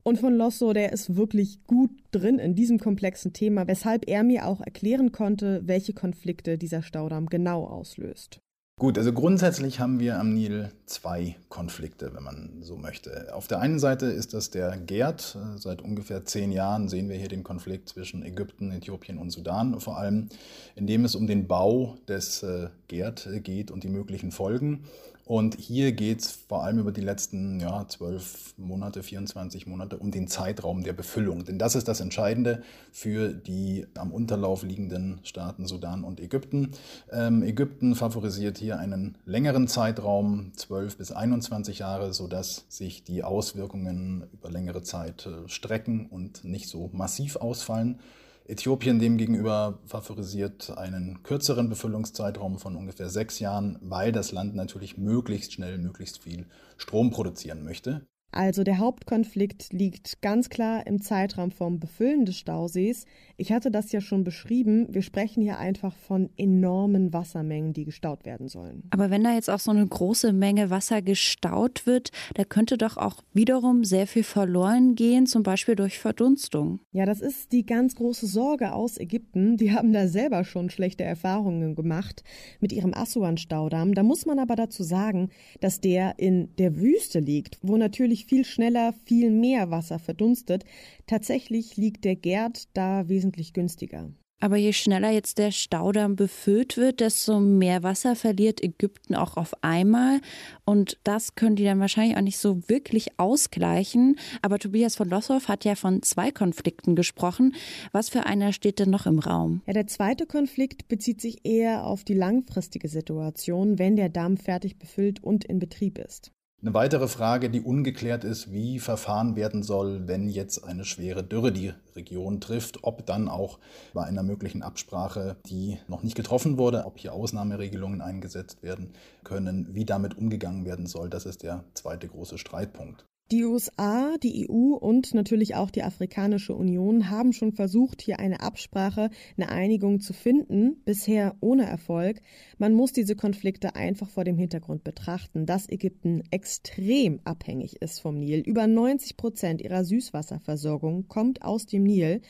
Und 0.06 0.18
von 0.18 0.34
Losso, 0.34 0.74
der 0.74 0.92
ist 0.92 1.16
wirklich 1.16 1.64
gut 1.66 1.90
drin 2.10 2.38
in 2.38 2.54
diesem 2.54 2.78
komplexen 2.78 3.32
Thema, 3.32 3.66
weshalb 3.66 4.06
er 4.06 4.22
mir 4.22 4.46
auch 4.46 4.60
erklären 4.60 5.12
konnte, 5.12 5.62
welche 5.64 5.94
Konflikte 5.94 6.58
dieser 6.58 6.82
Staudamm 6.82 7.26
genau 7.26 7.64
auslöst. 7.64 8.43
Gut, 8.76 8.98
also 8.98 9.12
grundsätzlich 9.12 9.78
haben 9.78 10.00
wir 10.00 10.18
am 10.18 10.34
Nil 10.34 10.68
zwei 10.86 11.36
Konflikte, 11.48 12.12
wenn 12.12 12.24
man 12.24 12.50
so 12.60 12.76
möchte. 12.76 13.32
Auf 13.32 13.46
der 13.46 13.60
einen 13.60 13.78
Seite 13.78 14.06
ist 14.06 14.34
das 14.34 14.50
der 14.50 14.76
Gerd. 14.76 15.38
Seit 15.54 15.80
ungefähr 15.80 16.24
zehn 16.24 16.50
Jahren 16.50 16.88
sehen 16.88 17.08
wir 17.08 17.16
hier 17.16 17.28
den 17.28 17.44
Konflikt 17.44 17.88
zwischen 17.88 18.24
Ägypten, 18.24 18.72
Äthiopien 18.72 19.18
und 19.18 19.30
Sudan, 19.30 19.78
vor 19.78 19.96
allem 19.96 20.28
in 20.74 20.88
dem 20.88 21.04
es 21.04 21.14
um 21.14 21.28
den 21.28 21.46
Bau 21.46 21.96
des 22.08 22.42
äh, 22.42 22.68
Gerd 22.88 23.28
geht 23.44 23.70
und 23.70 23.84
die 23.84 23.88
möglichen 23.88 24.32
Folgen. 24.32 24.82
Und 25.26 25.56
hier 25.58 25.92
geht 25.92 26.20
es 26.20 26.30
vor 26.32 26.64
allem 26.64 26.78
über 26.78 26.92
die 26.92 27.00
letzten 27.00 27.58
ja, 27.58 27.88
12 27.88 28.54
Monate, 28.58 29.02
24 29.02 29.66
Monate 29.66 29.96
um 29.96 30.10
den 30.10 30.28
Zeitraum 30.28 30.84
der 30.84 30.92
Befüllung. 30.92 31.44
Denn 31.44 31.58
das 31.58 31.74
ist 31.74 31.88
das 31.88 32.00
Entscheidende 32.00 32.62
für 32.92 33.32
die 33.32 33.86
am 33.94 34.12
Unterlauf 34.12 34.62
liegenden 34.62 35.20
Staaten 35.22 35.66
Sudan 35.66 36.04
und 36.04 36.20
Ägypten. 36.20 36.72
Ähm, 37.10 37.42
Ägypten 37.42 37.94
favorisiert 37.94 38.58
hier 38.58 38.78
einen 38.78 39.16
längeren 39.24 39.66
Zeitraum, 39.66 40.52
12 40.56 40.98
bis 40.98 41.10
21 41.10 41.78
Jahre, 41.78 42.12
sodass 42.12 42.66
sich 42.68 43.04
die 43.04 43.24
Auswirkungen 43.24 44.24
über 44.34 44.50
längere 44.50 44.82
Zeit 44.82 45.26
äh, 45.26 45.48
strecken 45.48 46.06
und 46.06 46.44
nicht 46.44 46.68
so 46.68 46.90
massiv 46.92 47.36
ausfallen. 47.36 47.98
Äthiopien 48.46 48.98
demgegenüber 48.98 49.80
favorisiert 49.86 50.70
einen 50.76 51.22
kürzeren 51.22 51.70
Befüllungszeitraum 51.70 52.58
von 52.58 52.76
ungefähr 52.76 53.08
sechs 53.08 53.38
Jahren, 53.38 53.78
weil 53.80 54.12
das 54.12 54.32
Land 54.32 54.54
natürlich 54.54 54.98
möglichst 54.98 55.54
schnell, 55.54 55.78
möglichst 55.78 56.22
viel 56.22 56.46
Strom 56.76 57.10
produzieren 57.10 57.64
möchte. 57.64 58.06
Also 58.34 58.64
der 58.64 58.78
Hauptkonflikt 58.78 59.72
liegt 59.72 60.20
ganz 60.20 60.48
klar 60.48 60.86
im 60.88 61.00
Zeitraum 61.00 61.52
vom 61.52 61.78
Befüllen 61.78 62.24
des 62.24 62.36
Stausees. 62.36 63.06
Ich 63.36 63.52
hatte 63.52 63.70
das 63.70 63.92
ja 63.92 64.00
schon 64.00 64.24
beschrieben. 64.24 64.88
Wir 64.90 65.02
sprechen 65.02 65.40
hier 65.40 65.58
einfach 65.58 65.94
von 65.94 66.30
enormen 66.36 67.12
Wassermengen, 67.12 67.72
die 67.72 67.84
gestaut 67.84 68.24
werden 68.24 68.48
sollen. 68.48 68.82
Aber 68.90 69.10
wenn 69.10 69.22
da 69.22 69.34
jetzt 69.34 69.48
auch 69.48 69.60
so 69.60 69.70
eine 69.70 69.86
große 69.86 70.32
Menge 70.32 70.68
Wasser 70.70 71.00
gestaut 71.00 71.86
wird, 71.86 72.10
da 72.34 72.44
könnte 72.44 72.76
doch 72.76 72.96
auch 72.96 73.22
wiederum 73.32 73.84
sehr 73.84 74.08
viel 74.08 74.24
verloren 74.24 74.96
gehen, 74.96 75.26
zum 75.26 75.44
Beispiel 75.44 75.76
durch 75.76 76.00
Verdunstung. 76.00 76.80
Ja, 76.90 77.06
das 77.06 77.20
ist 77.20 77.52
die 77.52 77.64
ganz 77.64 77.94
große 77.94 78.26
Sorge 78.26 78.72
aus 78.72 78.98
Ägypten. 78.98 79.56
Die 79.56 79.72
haben 79.72 79.92
da 79.92 80.08
selber 80.08 80.42
schon 80.42 80.70
schlechte 80.70 81.04
Erfahrungen 81.04 81.76
gemacht 81.76 82.24
mit 82.58 82.72
ihrem 82.72 82.94
Assuan-Staudamm. 82.94 83.94
Da 83.94 84.02
muss 84.02 84.26
man 84.26 84.40
aber 84.40 84.56
dazu 84.56 84.82
sagen, 84.82 85.30
dass 85.60 85.80
der 85.80 86.18
in 86.18 86.54
der 86.56 86.80
Wüste 86.80 87.20
liegt, 87.20 87.58
wo 87.62 87.76
natürlich 87.76 88.23
viel 88.24 88.44
schneller, 88.44 88.94
viel 89.04 89.30
mehr 89.30 89.70
Wasser 89.70 89.98
verdunstet. 89.98 90.64
Tatsächlich 91.06 91.76
liegt 91.76 92.04
der 92.04 92.16
Gerd 92.16 92.68
da 92.74 93.08
wesentlich 93.08 93.52
günstiger. 93.52 94.10
Aber 94.44 94.58
je 94.58 94.74
schneller 94.74 95.10
jetzt 95.10 95.38
der 95.38 95.52
Staudamm 95.52 96.16
befüllt 96.16 96.76
wird, 96.76 97.00
desto 97.00 97.40
mehr 97.40 97.82
Wasser 97.82 98.14
verliert 98.14 98.62
Ägypten 98.62 99.14
auch 99.14 99.38
auf 99.38 99.54
einmal. 99.62 100.20
Und 100.66 100.98
das 101.02 101.34
können 101.34 101.56
die 101.56 101.64
dann 101.64 101.80
wahrscheinlich 101.80 102.18
auch 102.18 102.22
nicht 102.22 102.36
so 102.36 102.68
wirklich 102.68 103.18
ausgleichen. 103.18 104.16
Aber 104.42 104.58
Tobias 104.58 104.96
von 104.96 105.08
Lossow 105.08 105.48
hat 105.48 105.64
ja 105.64 105.76
von 105.76 106.02
zwei 106.02 106.30
Konflikten 106.30 106.94
gesprochen. 106.94 107.54
Was 107.92 108.10
für 108.10 108.26
einer 108.26 108.52
steht 108.52 108.80
denn 108.80 108.90
noch 108.90 109.06
im 109.06 109.18
Raum? 109.18 109.62
Ja, 109.66 109.72
der 109.72 109.86
zweite 109.86 110.26
Konflikt 110.26 110.88
bezieht 110.88 111.22
sich 111.22 111.46
eher 111.46 111.86
auf 111.86 112.04
die 112.04 112.12
langfristige 112.12 112.88
Situation, 112.88 113.78
wenn 113.78 113.96
der 113.96 114.10
Damm 114.10 114.36
fertig 114.36 114.78
befüllt 114.78 115.24
und 115.24 115.46
in 115.46 115.58
Betrieb 115.58 115.96
ist. 115.96 116.32
Eine 116.64 116.72
weitere 116.72 117.08
Frage, 117.08 117.50
die 117.50 117.60
ungeklärt 117.60 118.24
ist, 118.24 118.50
wie 118.50 118.78
verfahren 118.78 119.36
werden 119.36 119.62
soll, 119.62 120.08
wenn 120.08 120.30
jetzt 120.30 120.64
eine 120.64 120.86
schwere 120.86 121.22
Dürre 121.22 121.52
die 121.52 121.74
Region 121.94 122.40
trifft, 122.40 122.84
ob 122.84 123.04
dann 123.04 123.28
auch 123.28 123.58
bei 123.92 124.04
einer 124.04 124.22
möglichen 124.22 124.62
Absprache, 124.62 125.36
die 125.44 125.76
noch 125.88 126.02
nicht 126.02 126.14
getroffen 126.14 126.56
wurde, 126.56 126.86
ob 126.86 126.98
hier 126.98 127.12
Ausnahmeregelungen 127.12 128.00
eingesetzt 128.00 128.62
werden 128.62 128.94
können, 129.24 129.74
wie 129.74 129.84
damit 129.84 130.16
umgegangen 130.16 130.64
werden 130.64 130.86
soll. 130.86 131.10
Das 131.10 131.26
ist 131.26 131.42
der 131.42 131.64
zweite 131.74 132.08
große 132.08 132.38
Streitpunkt. 132.38 133.04
Die 133.30 133.42
USA, 133.42 134.18
die 134.22 134.50
EU 134.50 134.74
und 134.74 135.14
natürlich 135.14 135.54
auch 135.54 135.70
die 135.70 135.82
Afrikanische 135.82 136.54
Union 136.54 137.08
haben 137.08 137.32
schon 137.32 137.52
versucht, 137.52 138.02
hier 138.02 138.18
eine 138.20 138.40
Absprache, 138.40 139.08
eine 139.38 139.48
Einigung 139.48 140.00
zu 140.00 140.12
finden, 140.12 140.82
bisher 140.84 141.34
ohne 141.40 141.64
Erfolg. 141.64 142.20
Man 142.58 142.74
muss 142.74 142.92
diese 142.92 143.16
Konflikte 143.16 143.76
einfach 143.76 144.10
vor 144.10 144.24
dem 144.24 144.36
Hintergrund 144.36 144.84
betrachten, 144.84 145.46
dass 145.46 145.70
Ägypten 145.70 146.22
extrem 146.30 147.18
abhängig 147.24 147.80
ist 147.80 148.00
vom 148.00 148.18
Nil. 148.18 148.40
Über 148.40 148.66
90 148.66 149.16
Prozent 149.16 149.62
ihrer 149.62 149.86
Süßwasserversorgung 149.86 151.08
kommt 151.08 151.40
aus 151.40 151.64
dem 151.64 151.84
Nil. 151.84 152.20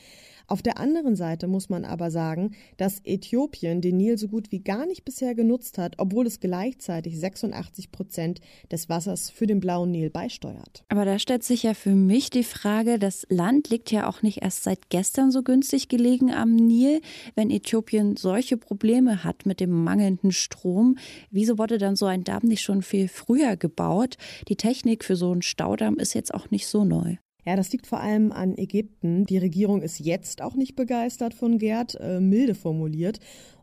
Auf 0.47 0.61
der 0.61 0.79
anderen 0.79 1.15
Seite 1.15 1.47
muss 1.47 1.69
man 1.69 1.85
aber 1.85 2.11
sagen, 2.11 2.51
dass 2.77 3.01
Äthiopien 3.03 3.81
den 3.81 3.97
Nil 3.97 4.17
so 4.17 4.27
gut 4.27 4.51
wie 4.51 4.59
gar 4.59 4.85
nicht 4.85 5.03
bisher 5.03 5.33
genutzt 5.33 5.77
hat, 5.77 5.95
obwohl 5.97 6.27
es 6.27 6.39
gleichzeitig 6.39 7.19
86 7.19 7.91
Prozent 7.91 8.41
des 8.71 8.87
Wassers 8.89 9.29
für 9.29 9.47
den 9.47 9.59
blauen 9.59 9.91
Nil 9.91 10.09
beisteuert. 10.09 10.83
Aber 10.89 11.05
da 11.05 11.17
stellt 11.17 11.43
sich 11.43 11.63
ja 11.63 11.73
für 11.73 11.95
mich 11.95 12.29
die 12.29 12.43
Frage, 12.43 12.99
das 12.99 13.25
Land 13.29 13.69
liegt 13.69 13.91
ja 13.91 14.07
auch 14.07 14.21
nicht 14.21 14.43
erst 14.43 14.63
seit 14.63 14.89
gestern 14.89 15.31
so 15.31 15.41
günstig 15.41 15.89
gelegen 15.89 16.31
am 16.31 16.55
Nil. 16.55 17.01
Wenn 17.35 17.49
Äthiopien 17.49 18.15
solche 18.15 18.57
Probleme 18.57 19.23
hat 19.23 19.45
mit 19.45 19.59
dem 19.59 19.71
mangelnden 19.71 20.31
Strom, 20.31 20.97
wieso 21.31 21.57
wurde 21.57 21.77
dann 21.77 21.95
so 21.95 22.05
ein 22.05 22.23
Damm 22.23 22.43
nicht 22.43 22.61
schon 22.61 22.81
viel 22.81 23.07
früher 23.07 23.57
gebaut? 23.57 24.17
Die 24.47 24.55
Technik 24.55 25.03
für 25.03 25.15
so 25.15 25.31
einen 25.31 25.41
Staudamm 25.41 25.97
ist 25.97 26.13
jetzt 26.13 26.33
auch 26.33 26.51
nicht 26.51 26.67
so 26.67 26.85
neu. 26.85 27.17
Ja, 27.45 27.55
das 27.55 27.71
liegt 27.71 27.85
vor 27.85 27.99
allem 27.99 28.31
an 28.31 28.57
Ägypten. 28.57 29.25
Die 29.25 29.37
Regierung 29.37 29.81
ist 29.81 29.99
jetzt 29.99 30.41
auch 30.41 30.55
nicht 30.55 30.75
begeistert 30.75 31.33
von 31.33 31.59
Gerd, 31.59 31.95
äh, 31.99 32.19
milde 32.19 32.55
formuliert. 32.55 33.19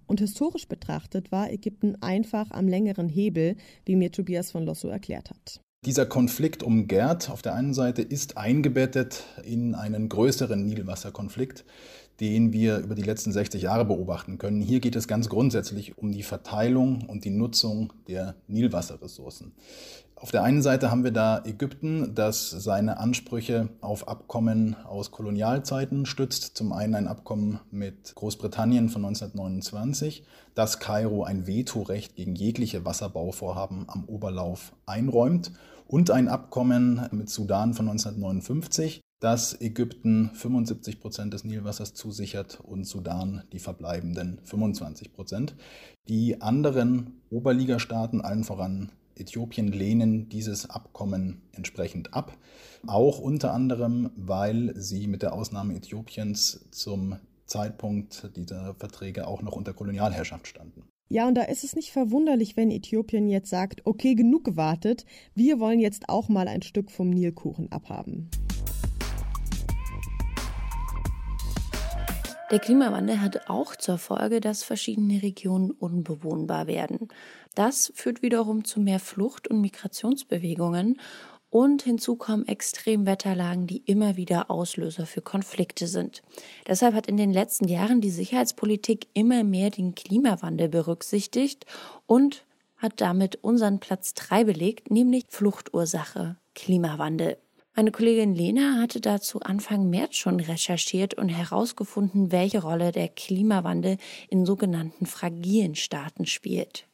Und 0.07 0.21
historisch 0.21 0.69
betrachtet 0.69 1.33
war 1.33 1.51
Ägypten 1.51 1.97
einfach 2.01 2.51
am 2.51 2.69
längeren 2.69 3.09
Hebel, 3.09 3.57
wie 3.85 3.97
mir 3.97 4.13
Tobias 4.13 4.51
von 4.51 4.65
Losso 4.65 4.89
erklärt 4.89 5.31
hat. 5.31 5.61
Dieser 5.85 6.07
Konflikt 6.07 6.63
um 6.63 6.87
Gerd 6.87 7.29
auf 7.29 7.43
der 7.43 7.55
einen 7.55 7.75
Seite 7.75 8.03
ist 8.03 8.37
eingebettet 8.37 9.25
in 9.43 9.75
einen 9.75 10.09
größeren 10.09 10.65
Nilwasserkonflikt, 10.65 11.65
den 12.21 12.53
wir 12.53 12.79
über 12.79 12.95
die 12.95 13.03
letzten 13.03 13.33
60 13.33 13.63
Jahre 13.63 13.85
beobachten 13.85 14.39
können. 14.39 14.61
Hier 14.61 14.79
geht 14.79 14.95
es 14.95 15.09
ganz 15.09 15.29
grundsätzlich 15.29 15.99
um 15.99 16.13
die 16.13 16.23
Verteilung 16.23 17.09
und 17.09 17.25
die 17.25 17.31
Nutzung 17.31 17.93
der 18.07 18.37
Nilwasserressourcen. 18.47 19.55
Auf 20.23 20.31
der 20.31 20.45
einen 20.45 20.63
Seite 20.63 20.93
haben 20.93 21.03
wir 21.03 21.11
da 21.11 21.43
Ägypten, 21.45 22.15
das 22.15 22.49
seine 22.49 22.99
Ansprüche 22.99 23.71
auf 23.81 24.07
Abkommen 24.07 24.77
aus 24.85 25.11
Kolonialzeiten 25.11 26.07
stützt. 26.07 26.57
Zum 26.57 26.73
einen 26.73 26.95
ein 26.95 27.09
Abkommen 27.09 27.59
mit 27.73 28.15
Großbritannien 28.15 28.89
von 28.89 29.05
1929, 29.05 30.25
das 30.55 30.79
Kairo 30.79 31.25
ein 31.25 31.49
Vetorecht 31.49 32.15
gegen 32.15 32.37
jegliche 32.37 32.85
Wasserbauvorhaben 32.85 33.87
am 33.89 34.05
Oberlauf 34.05 34.77
einräumt 34.87 35.51
und 35.89 36.13
ein 36.13 36.29
Abkommen 36.29 37.09
mit 37.11 37.29
Sudan 37.29 37.75
von 37.75 37.89
1959, 37.89 39.01
das 39.19 39.61
Ägypten 39.61 40.31
75 40.35 41.01
Prozent 41.01 41.35
des 41.35 41.43
Nilwassers 41.43 41.95
zusichert 41.95 42.61
und 42.63 42.85
Sudan 42.85 43.43
die 43.53 43.59
verbleibenden 43.59 44.39
25 44.45 45.13
Prozent. 45.13 45.57
Die 46.09 46.41
anderen 46.41 47.23
Oberligastaaten, 47.29 48.21
allen 48.21 48.45
voran 48.45 48.93
Äthiopien 49.17 49.69
lehnen 49.69 50.29
dieses 50.29 50.69
Abkommen 50.69 51.43
entsprechend 51.53 52.15
ab, 52.15 52.37
auch 52.87 53.19
unter 53.19 53.53
anderem, 53.53 54.11
weil 54.17 54.73
sie 54.77 55.07
mit 55.07 55.23
der 55.23 55.33
Ausnahme 55.33 55.75
Äthiopiens 55.75 56.67
zum 56.71 57.17
Zeitpunkt 57.47 58.31
dieser 58.37 58.75
Verträge 58.75 59.27
auch 59.27 59.43
noch 59.43 59.53
unter 59.53 59.73
Kolonialherrschaft 59.75 60.47
standen. 60.47 60.85
Ja, 61.09 61.29
und 61.29 61.35
da 61.35 61.43
ist 61.43 61.63
es 61.63 61.77
nicht 61.77 61.91
verwunderlich, 61.93 62.57
wenn 62.57 62.71
Äthiopien 62.71 63.29
jetzt 63.29 63.51
sagt, 63.51 63.83
okay, 63.85 64.15
genug 64.15 64.45
gewartet, 64.45 65.05
wir 65.35 65.61
wollen 65.61 65.79
jetzt 65.79 66.09
auch 66.09 66.31
mal 66.31 66.49
ein 66.49 66.63
Stück 66.63 66.91
vom 66.91 67.11
Nilkuchen 67.11 67.71
abhaben. 67.71 68.31
Der 72.53 72.59
Klimawandel 72.59 73.23
hat 73.23 73.49
auch 73.49 73.77
zur 73.77 73.97
Folge, 73.97 74.43
dass 74.43 74.63
verschiedene 74.63 75.23
Regionen 75.23 75.71
unbewohnbar 75.71 76.67
werden. 76.67 77.09
Das 77.55 77.91
führt 77.95 78.21
wiederum 78.21 78.67
zu 78.67 78.79
mehr 78.79 79.01
Flucht- 79.01 79.49
und 79.49 79.63
Migrationsbewegungen 79.63 81.01
und 81.49 81.81
hinzu 81.81 82.17
kommen 82.17 82.47
Extremwetterlagen, 82.47 83.67
die 83.67 83.79
immer 83.79 84.19
wieder 84.19 84.51
Auslöser 84.51 85.07
für 85.07 85.23
Konflikte 85.23 85.87
sind. 85.87 86.23
Deshalb 86.67 86.95
hat 86.95 87.07
in 87.07 87.17
den 87.17 87.33
letzten 87.33 87.69
Jahren 87.69 88.03
die 88.03 88.11
Sicherheitspolitik 88.11 89.09
immer 89.15 89.45
mehr 89.45 89.71
den 89.71 89.95
Klimawandel 89.95 90.69
berücksichtigt 90.69 91.65
und 92.05 92.45
hat 92.77 93.01
damit 93.01 93.37
unseren 93.37 93.81
Platz 93.81 94.13
drei 94.13 94.45
belegt, 94.45 94.91
nämlich 94.91 95.25
Fluchtursache 95.31 96.37
Klimawandel. 96.55 97.39
Meine 97.75 97.91
Kollegin 97.91 98.35
Lena 98.35 98.79
hatte 98.81 99.01
dazu 99.01 99.41
Anfang 99.41 99.89
März 99.89 100.17
schon 100.17 100.41
recherchiert 100.41 101.15
und 101.15 101.31
herausgefunden, 101.31 102.31
welche 102.31 102.61
Rolle 102.63 102.93
der 102.93 103.09
Klimawandel 103.09 103.97
in 104.29 104.45
sogenannten 104.45 105.07
fragilen 105.07 105.75
Staaten 105.75 106.27
spielt 106.27 106.87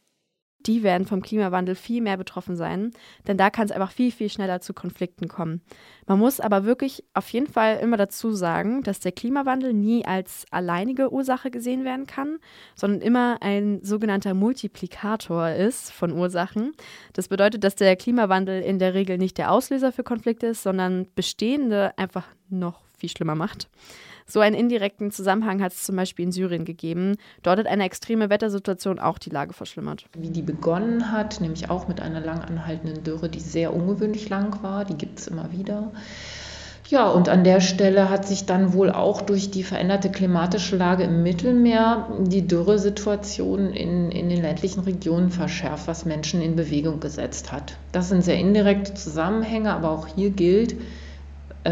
die 0.67 0.83
werden 0.83 1.07
vom 1.07 1.23
Klimawandel 1.23 1.75
viel 1.75 2.03
mehr 2.03 2.17
betroffen 2.17 2.57
sein, 2.57 2.91
denn 3.27 3.37
da 3.37 3.51
kann 3.51 3.67
es 3.67 3.73
einfach 3.73 3.93
viel, 3.93 4.11
viel 4.11 4.29
schneller 4.29 4.61
zu 4.61 4.75
Konflikten 4.75 5.29
kommen. 5.29 5.63
Man 6.07 6.19
muss 6.19 6.41
aber 6.41 6.65
wirklich 6.65 7.05
auf 7.15 7.29
jeden 7.31 7.47
Fall 7.47 7.79
immer 7.79 7.97
dazu 7.97 8.33
sagen, 8.33 8.83
dass 8.83 9.01
der 9.01 9.13
Klimawandel 9.13 9.73
nie 9.73 10.05
als 10.05 10.47
alleinige 10.51 11.13
Ursache 11.13 11.51
gesehen 11.51 11.85
werden 11.85 12.07
kann, 12.07 12.39
sondern 12.75 13.01
immer 13.01 13.39
ein 13.41 13.81
sogenannter 13.83 14.35
Multiplikator 14.35 15.51
ist 15.51 15.93
von 15.93 16.13
Ursachen. 16.13 16.73
Das 17.13 17.29
bedeutet, 17.29 17.63
dass 17.65 17.77
der 17.77 17.97
Klimawandel 17.97 18.63
in 18.63 18.79
der 18.79 18.95
Regel 18.95 19.19
nicht 19.19 19.39
der 19.39 19.53
Auslöser 19.53 19.93
für 19.93 20.03
Konflikte 20.03 20.49
ist, 20.49 20.63
sondern 20.63 21.07
bestehende 21.15 21.97
einfach 21.97 22.27
noch 22.49 22.81
viel 22.99 23.09
schlimmer 23.09 23.35
macht. 23.35 23.69
So 24.31 24.41
einen 24.41 24.55
indirekten 24.55 25.11
Zusammenhang 25.11 25.63
hat 25.63 25.73
es 25.73 25.85
zum 25.85 25.97
Beispiel 25.97 26.27
in 26.27 26.33
Syrien 26.33 26.67
gegeben. 26.67 27.17
Dort 27.43 27.59
hat 27.61 27.67
eine 27.67 27.85
extreme 27.85 28.29
Wettersituation 28.29 28.99
auch 28.99 29.19
die 29.19 29.31
Lage 29.31 29.55
verschlimmert. 29.55 30.05
Wie 30.19 30.29
die 30.29 30.43
begonnen 30.43 31.11
hat, 31.11 31.41
nämlich 31.41 31.71
auch 31.71 31.89
mit 31.89 32.03
einer 32.03 32.21
lang 32.21 32.41
anhaltenden 32.41 33.03
Dürre, 33.03 33.31
die 33.31 33.41
sehr 33.41 33.73
ungewöhnlich 33.75 34.29
lang 34.29 34.63
war, 34.63 34.85
die 34.85 34.99
gibt 34.99 35.19
es 35.19 35.29
immer 35.29 35.51
wieder. 35.53 35.93
Ja, 36.91 37.09
und 37.09 37.29
an 37.29 37.45
der 37.45 37.61
Stelle 37.61 38.09
hat 38.09 38.27
sich 38.27 38.47
dann 38.47 38.73
wohl 38.73 38.91
auch 38.91 39.21
durch 39.21 39.51
die 39.51 39.63
veränderte 39.63 40.11
klimatische 40.11 40.77
Lage 40.77 41.05
im 41.05 41.23
Mittelmeer 41.23 42.09
die 42.21 42.47
Dürresituation 42.47 43.73
in, 43.73 44.11
in 44.11 44.31
den 44.31 44.41
ländlichen 44.41 44.81
Regionen 44.81 45.31
verschärft, 45.31 45.87
was 45.87 46.07
Menschen 46.07 46.41
in 46.41 46.57
Bewegung 46.57 47.01
gesetzt 47.01 47.53
hat. 47.53 47.77
Das 47.93 48.09
sind 48.09 48.25
sehr 48.25 48.37
indirekte 48.37 48.95
Zusammenhänge, 48.95 49.73
aber 49.73 49.91
auch 49.91 50.07
hier 50.07 50.31
gilt, 50.31 50.77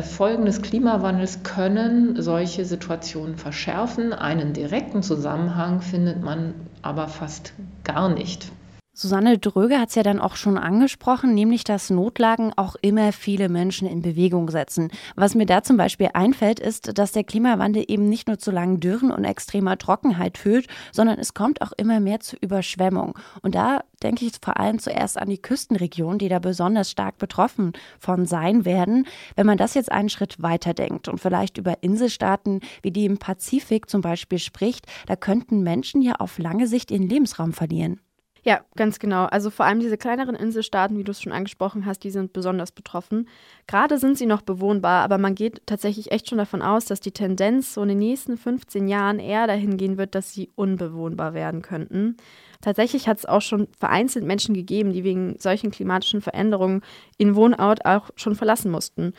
Folgen 0.02 0.44
des 0.44 0.62
Klimawandels 0.62 1.42
können 1.42 2.20
solche 2.20 2.64
Situationen 2.64 3.36
verschärfen. 3.36 4.12
Einen 4.12 4.52
direkten 4.52 5.02
Zusammenhang 5.02 5.80
findet 5.80 6.22
man 6.22 6.54
aber 6.82 7.08
fast 7.08 7.54
gar 7.84 8.08
nicht. 8.08 8.50
Susanne 8.98 9.36
Dröge 9.36 9.78
hat 9.78 9.90
es 9.90 9.94
ja 9.94 10.02
dann 10.02 10.20
auch 10.20 10.36
schon 10.36 10.56
angesprochen, 10.56 11.34
nämlich 11.34 11.64
dass 11.64 11.90
Notlagen 11.90 12.54
auch 12.56 12.76
immer 12.80 13.12
viele 13.12 13.50
Menschen 13.50 13.86
in 13.86 14.00
Bewegung 14.00 14.50
setzen. 14.50 14.90
Was 15.16 15.34
mir 15.34 15.44
da 15.44 15.62
zum 15.62 15.76
Beispiel 15.76 16.08
einfällt, 16.14 16.58
ist, 16.58 16.96
dass 16.96 17.12
der 17.12 17.22
Klimawandel 17.22 17.84
eben 17.88 18.08
nicht 18.08 18.26
nur 18.26 18.38
zu 18.38 18.50
langen 18.50 18.80
Dürren 18.80 19.10
und 19.10 19.24
extremer 19.24 19.76
Trockenheit 19.76 20.38
führt, 20.38 20.64
sondern 20.92 21.18
es 21.18 21.34
kommt 21.34 21.60
auch 21.60 21.72
immer 21.76 22.00
mehr 22.00 22.20
zu 22.20 22.36
Überschwemmung. 22.40 23.18
Und 23.42 23.54
da 23.54 23.82
denke 24.02 24.24
ich 24.24 24.32
vor 24.42 24.58
allem 24.58 24.78
zuerst 24.78 25.18
an 25.18 25.28
die 25.28 25.42
Küstenregionen, 25.42 26.18
die 26.18 26.30
da 26.30 26.38
besonders 26.38 26.90
stark 26.90 27.18
betroffen 27.18 27.74
von 27.98 28.24
sein 28.24 28.64
werden. 28.64 29.06
Wenn 29.34 29.44
man 29.44 29.58
das 29.58 29.74
jetzt 29.74 29.92
einen 29.92 30.08
Schritt 30.08 30.40
weiter 30.40 30.72
denkt 30.72 31.08
und 31.08 31.20
vielleicht 31.20 31.58
über 31.58 31.82
Inselstaaten 31.82 32.60
wie 32.80 32.92
die 32.92 33.04
im 33.04 33.18
Pazifik 33.18 33.90
zum 33.90 34.00
Beispiel 34.00 34.38
spricht, 34.38 34.86
da 35.06 35.16
könnten 35.16 35.62
Menschen 35.62 36.00
ja 36.00 36.14
auf 36.14 36.38
lange 36.38 36.66
Sicht 36.66 36.90
ihren 36.90 37.10
Lebensraum 37.10 37.52
verlieren. 37.52 38.00
Ja, 38.46 38.60
ganz 38.76 39.00
genau. 39.00 39.24
Also 39.24 39.50
vor 39.50 39.66
allem 39.66 39.80
diese 39.80 39.98
kleineren 39.98 40.36
Inselstaaten, 40.36 40.96
wie 40.96 41.02
du 41.02 41.10
es 41.10 41.20
schon 41.20 41.32
angesprochen 41.32 41.84
hast, 41.84 42.04
die 42.04 42.12
sind 42.12 42.32
besonders 42.32 42.70
betroffen. 42.70 43.26
Gerade 43.66 43.98
sind 43.98 44.16
sie 44.16 44.26
noch 44.26 44.40
bewohnbar, 44.40 45.02
aber 45.02 45.18
man 45.18 45.34
geht 45.34 45.66
tatsächlich 45.66 46.12
echt 46.12 46.28
schon 46.28 46.38
davon 46.38 46.62
aus, 46.62 46.84
dass 46.84 47.00
die 47.00 47.10
Tendenz 47.10 47.74
so 47.74 47.82
in 47.82 47.88
den 47.88 47.98
nächsten 47.98 48.36
15 48.36 48.86
Jahren 48.86 49.18
eher 49.18 49.48
dahin 49.48 49.76
gehen 49.76 49.98
wird, 49.98 50.14
dass 50.14 50.32
sie 50.32 50.48
unbewohnbar 50.54 51.34
werden 51.34 51.60
könnten. 51.60 52.18
Tatsächlich 52.60 53.08
hat 53.08 53.18
es 53.18 53.26
auch 53.26 53.42
schon 53.42 53.66
vereinzelt 53.76 54.24
Menschen 54.24 54.54
gegeben, 54.54 54.92
die 54.92 55.02
wegen 55.02 55.36
solchen 55.40 55.72
klimatischen 55.72 56.20
Veränderungen 56.20 56.82
ihren 57.18 57.34
Wohnort 57.34 57.84
auch 57.84 58.10
schon 58.14 58.36
verlassen 58.36 58.70
mussten. 58.70 59.12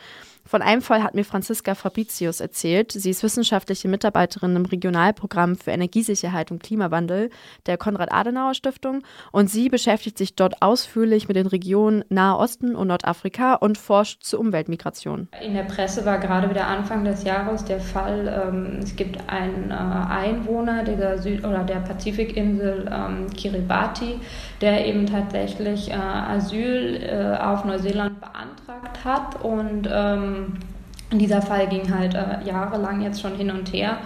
Von 0.48 0.62
einem 0.62 0.80
Fall 0.80 1.02
hat 1.02 1.14
mir 1.14 1.26
Franziska 1.26 1.74
Fabricius 1.74 2.40
erzählt. 2.40 2.92
Sie 2.92 3.10
ist 3.10 3.22
wissenschaftliche 3.22 3.86
Mitarbeiterin 3.86 4.56
im 4.56 4.64
Regionalprogramm 4.64 5.56
für 5.56 5.72
Energiesicherheit 5.72 6.50
und 6.50 6.62
Klimawandel 6.62 7.28
der 7.66 7.76
Konrad-Adenauer-Stiftung 7.76 9.02
und 9.30 9.50
sie 9.50 9.68
beschäftigt 9.68 10.16
sich 10.16 10.36
dort 10.36 10.62
ausführlich 10.62 11.28
mit 11.28 11.36
den 11.36 11.46
Regionen 11.46 12.02
Nahe 12.08 12.38
Osten 12.38 12.76
und 12.76 12.88
Nordafrika 12.88 13.56
und 13.56 13.76
forscht 13.76 14.22
zur 14.22 14.40
Umweltmigration. 14.40 15.28
In 15.44 15.52
der 15.52 15.64
Presse 15.64 16.06
war 16.06 16.18
gerade 16.18 16.48
wieder 16.48 16.66
Anfang 16.66 17.04
des 17.04 17.24
Jahres 17.24 17.66
der 17.66 17.80
Fall, 17.80 18.48
ähm, 18.48 18.78
es 18.82 18.96
gibt 18.96 19.18
einen 19.28 19.70
äh, 19.70 19.74
Einwohner 19.74 20.82
dieser 20.82 21.18
Süd- 21.18 21.44
oder 21.44 21.62
der 21.62 21.80
Pazifikinsel 21.80 22.90
ähm, 22.90 23.26
Kiribati, 23.36 24.18
der 24.60 24.86
eben 24.86 25.06
tatsächlich 25.06 25.90
äh, 25.90 25.94
Asyl 25.94 27.00
äh, 27.02 27.36
auf 27.36 27.64
Neuseeland 27.64 28.20
beantragt 28.20 29.04
hat 29.04 29.42
und 29.44 29.88
ähm, 29.90 30.58
dieser 31.12 31.40
Fall 31.42 31.66
ging 31.68 31.94
halt 31.94 32.14
äh, 32.14 32.44
jahrelang 32.44 33.00
jetzt 33.00 33.20
schon 33.20 33.36
hin 33.36 33.50
und 33.50 33.72
her. 33.72 33.98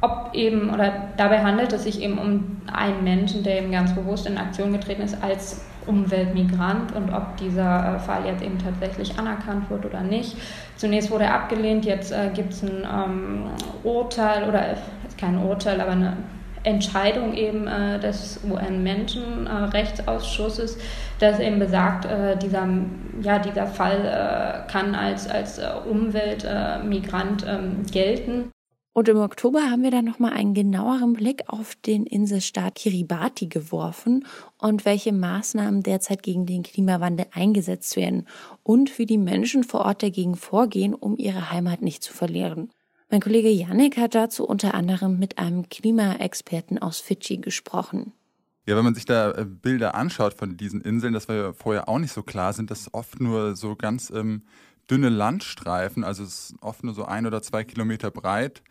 Ob 0.00 0.30
eben, 0.32 0.70
oder 0.72 0.92
dabei 1.16 1.42
handelt 1.42 1.72
es 1.72 1.82
sich 1.82 2.00
eben 2.00 2.18
um 2.18 2.62
einen 2.72 3.02
Menschen, 3.02 3.42
der 3.42 3.58
eben 3.58 3.72
ganz 3.72 3.92
bewusst 3.94 4.26
in 4.26 4.38
Aktion 4.38 4.72
getreten 4.72 5.02
ist 5.02 5.22
als 5.22 5.60
Umweltmigrant 5.86 6.94
und 6.94 7.12
ob 7.12 7.36
dieser 7.38 7.96
äh, 7.96 7.98
Fall 7.98 8.24
jetzt 8.26 8.42
eben 8.42 8.58
tatsächlich 8.58 9.18
anerkannt 9.18 9.68
wird 9.70 9.84
oder 9.84 10.02
nicht. 10.02 10.36
Zunächst 10.76 11.10
wurde 11.10 11.24
er 11.24 11.34
abgelehnt, 11.34 11.84
jetzt 11.84 12.12
äh, 12.12 12.30
gibt 12.32 12.52
es 12.52 12.62
ein 12.62 12.86
ähm, 12.86 13.46
Urteil 13.82 14.48
oder 14.48 14.72
äh, 14.72 14.76
kein 15.18 15.38
Urteil, 15.38 15.80
aber 15.80 15.92
eine 15.92 16.16
Entscheidung 16.68 17.34
eben 17.34 17.66
äh, 17.66 17.98
des 17.98 18.38
UN-Menschenrechtsausschusses, 18.48 20.76
äh, 20.76 20.80
das 21.18 21.40
eben 21.40 21.58
besagt, 21.58 22.04
äh, 22.04 22.36
dieser, 22.36 22.68
ja, 23.22 23.38
dieser 23.38 23.66
Fall 23.66 24.04
äh, 24.04 24.70
kann 24.70 24.94
als, 24.94 25.26
als 25.28 25.56
äh, 25.58 25.70
Umweltmigrant 25.88 27.46
ähm, 27.48 27.86
gelten. 27.90 28.50
Und 28.94 29.08
im 29.08 29.18
Oktober 29.18 29.70
haben 29.70 29.82
wir 29.84 29.92
dann 29.92 30.04
nochmal 30.04 30.32
einen 30.32 30.54
genaueren 30.54 31.12
Blick 31.12 31.44
auf 31.46 31.76
den 31.76 32.04
Inselstaat 32.04 32.74
Kiribati 32.74 33.46
geworfen 33.46 34.26
und 34.58 34.84
welche 34.84 35.12
Maßnahmen 35.12 35.84
derzeit 35.84 36.24
gegen 36.24 36.46
den 36.46 36.64
Klimawandel 36.64 37.26
eingesetzt 37.32 37.96
werden 37.96 38.26
und 38.64 38.98
wie 38.98 39.06
die 39.06 39.18
Menschen 39.18 39.62
vor 39.62 39.82
Ort 39.82 40.02
dagegen 40.02 40.34
vorgehen, 40.34 40.94
um 40.94 41.16
ihre 41.16 41.52
Heimat 41.52 41.80
nicht 41.80 42.02
zu 42.02 42.12
verlieren. 42.12 42.70
Mein 43.10 43.20
Kollege 43.20 43.48
Yannick 43.48 43.96
hat 43.96 44.14
dazu 44.14 44.46
unter 44.46 44.74
anderem 44.74 45.18
mit 45.18 45.38
einem 45.38 45.68
Klimaexperten 45.70 46.78
aus 46.78 47.00
Fidschi 47.00 47.38
gesprochen. 47.38 48.12
Ja, 48.66 48.76
wenn 48.76 48.84
man 48.84 48.94
sich 48.94 49.06
da 49.06 49.30
äh, 49.30 49.46
Bilder 49.46 49.94
anschaut 49.94 50.34
von 50.34 50.58
diesen 50.58 50.82
Inseln, 50.82 51.14
das 51.14 51.26
war 51.26 51.34
ja 51.36 51.52
vorher 51.54 51.88
auch 51.88 51.98
nicht 51.98 52.12
so 52.12 52.22
klar, 52.22 52.52
sind 52.52 52.70
das 52.70 52.92
oft 52.92 53.18
nur 53.18 53.56
so 53.56 53.76
ganz 53.76 54.10
ähm, 54.10 54.42
dünne 54.90 55.08
Landstreifen, 55.08 56.04
also 56.04 56.22
es 56.22 56.50
ist 56.50 56.56
oft 56.60 56.84
nur 56.84 56.92
so 56.92 57.06
ein 57.06 57.26
oder 57.26 57.40
zwei 57.40 57.64
Kilometer 57.64 58.10
breit 58.10 58.62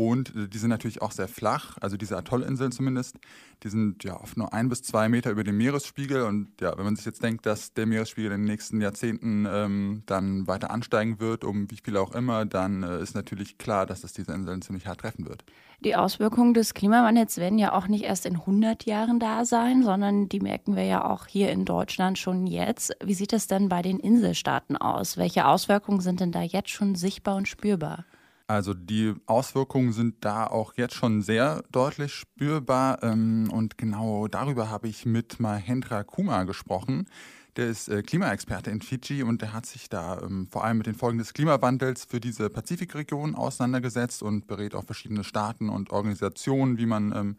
Und 0.00 0.32
die 0.34 0.56
sind 0.56 0.70
natürlich 0.70 1.02
auch 1.02 1.12
sehr 1.12 1.28
flach, 1.28 1.76
also 1.82 1.98
diese 1.98 2.16
Atollinseln 2.16 2.72
zumindest, 2.72 3.18
die 3.62 3.68
sind 3.68 4.02
ja 4.02 4.18
oft 4.18 4.34
nur 4.38 4.54
ein 4.54 4.70
bis 4.70 4.80
zwei 4.82 5.10
Meter 5.10 5.30
über 5.30 5.44
dem 5.44 5.58
Meeresspiegel. 5.58 6.22
Und 6.22 6.58
ja, 6.62 6.72
wenn 6.78 6.86
man 6.86 6.96
sich 6.96 7.04
jetzt 7.04 7.22
denkt, 7.22 7.44
dass 7.44 7.74
der 7.74 7.84
Meeresspiegel 7.84 8.32
in 8.32 8.40
den 8.40 8.46
nächsten 8.46 8.80
Jahrzehnten 8.80 9.46
ähm, 9.46 10.02
dann 10.06 10.46
weiter 10.46 10.70
ansteigen 10.70 11.20
wird, 11.20 11.44
um 11.44 11.70
wie 11.70 11.76
viel 11.84 11.98
auch 11.98 12.14
immer, 12.14 12.46
dann 12.46 12.82
äh, 12.82 13.02
ist 13.02 13.14
natürlich 13.14 13.58
klar, 13.58 13.84
dass 13.84 14.00
das 14.00 14.14
diese 14.14 14.32
Inseln 14.32 14.62
ziemlich 14.62 14.86
hart 14.86 15.00
treffen 15.00 15.28
wird. 15.28 15.44
Die 15.80 15.94
Auswirkungen 15.96 16.54
des 16.54 16.72
Klimawandels 16.72 17.36
werden 17.36 17.58
ja 17.58 17.74
auch 17.74 17.86
nicht 17.86 18.04
erst 18.04 18.24
in 18.24 18.36
100 18.36 18.86
Jahren 18.86 19.20
da 19.20 19.44
sein, 19.44 19.82
sondern 19.82 20.30
die 20.30 20.40
merken 20.40 20.76
wir 20.76 20.84
ja 20.84 21.04
auch 21.04 21.26
hier 21.26 21.50
in 21.50 21.66
Deutschland 21.66 22.16
schon 22.16 22.46
jetzt. 22.46 22.96
Wie 23.04 23.12
sieht 23.12 23.34
es 23.34 23.48
denn 23.48 23.68
bei 23.68 23.82
den 23.82 24.00
Inselstaaten 24.00 24.78
aus? 24.78 25.18
Welche 25.18 25.44
Auswirkungen 25.44 26.00
sind 26.00 26.20
denn 26.20 26.32
da 26.32 26.40
jetzt 26.40 26.70
schon 26.70 26.94
sichtbar 26.94 27.36
und 27.36 27.48
spürbar? 27.48 28.06
Also 28.50 28.74
die 28.74 29.14
Auswirkungen 29.26 29.92
sind 29.92 30.24
da 30.24 30.44
auch 30.44 30.72
jetzt 30.74 30.96
schon 30.96 31.22
sehr 31.22 31.62
deutlich 31.70 32.12
spürbar. 32.12 33.00
Ähm, 33.00 33.48
und 33.52 33.78
genau 33.78 34.26
darüber 34.26 34.68
habe 34.68 34.88
ich 34.88 35.06
mit 35.06 35.38
Mahendra 35.38 36.02
Kuma 36.02 36.42
gesprochen. 36.42 37.06
Der 37.54 37.68
ist 37.68 37.88
äh, 37.88 38.02
Klimaexperte 38.02 38.72
in 38.72 38.80
Fidschi 38.82 39.22
und 39.22 39.40
der 39.40 39.52
hat 39.52 39.66
sich 39.66 39.88
da 39.88 40.20
ähm, 40.20 40.48
vor 40.50 40.64
allem 40.64 40.78
mit 40.78 40.88
den 40.88 40.96
Folgen 40.96 41.18
des 41.18 41.32
Klimawandels 41.32 42.06
für 42.06 42.18
diese 42.18 42.50
Pazifikregion 42.50 43.36
auseinandergesetzt 43.36 44.20
und 44.20 44.48
berät 44.48 44.74
auch 44.74 44.84
verschiedene 44.84 45.22
Staaten 45.22 45.68
und 45.68 45.92
Organisationen, 45.92 46.76
wie 46.76 46.86
man 46.86 47.12
ähm, 47.14 47.36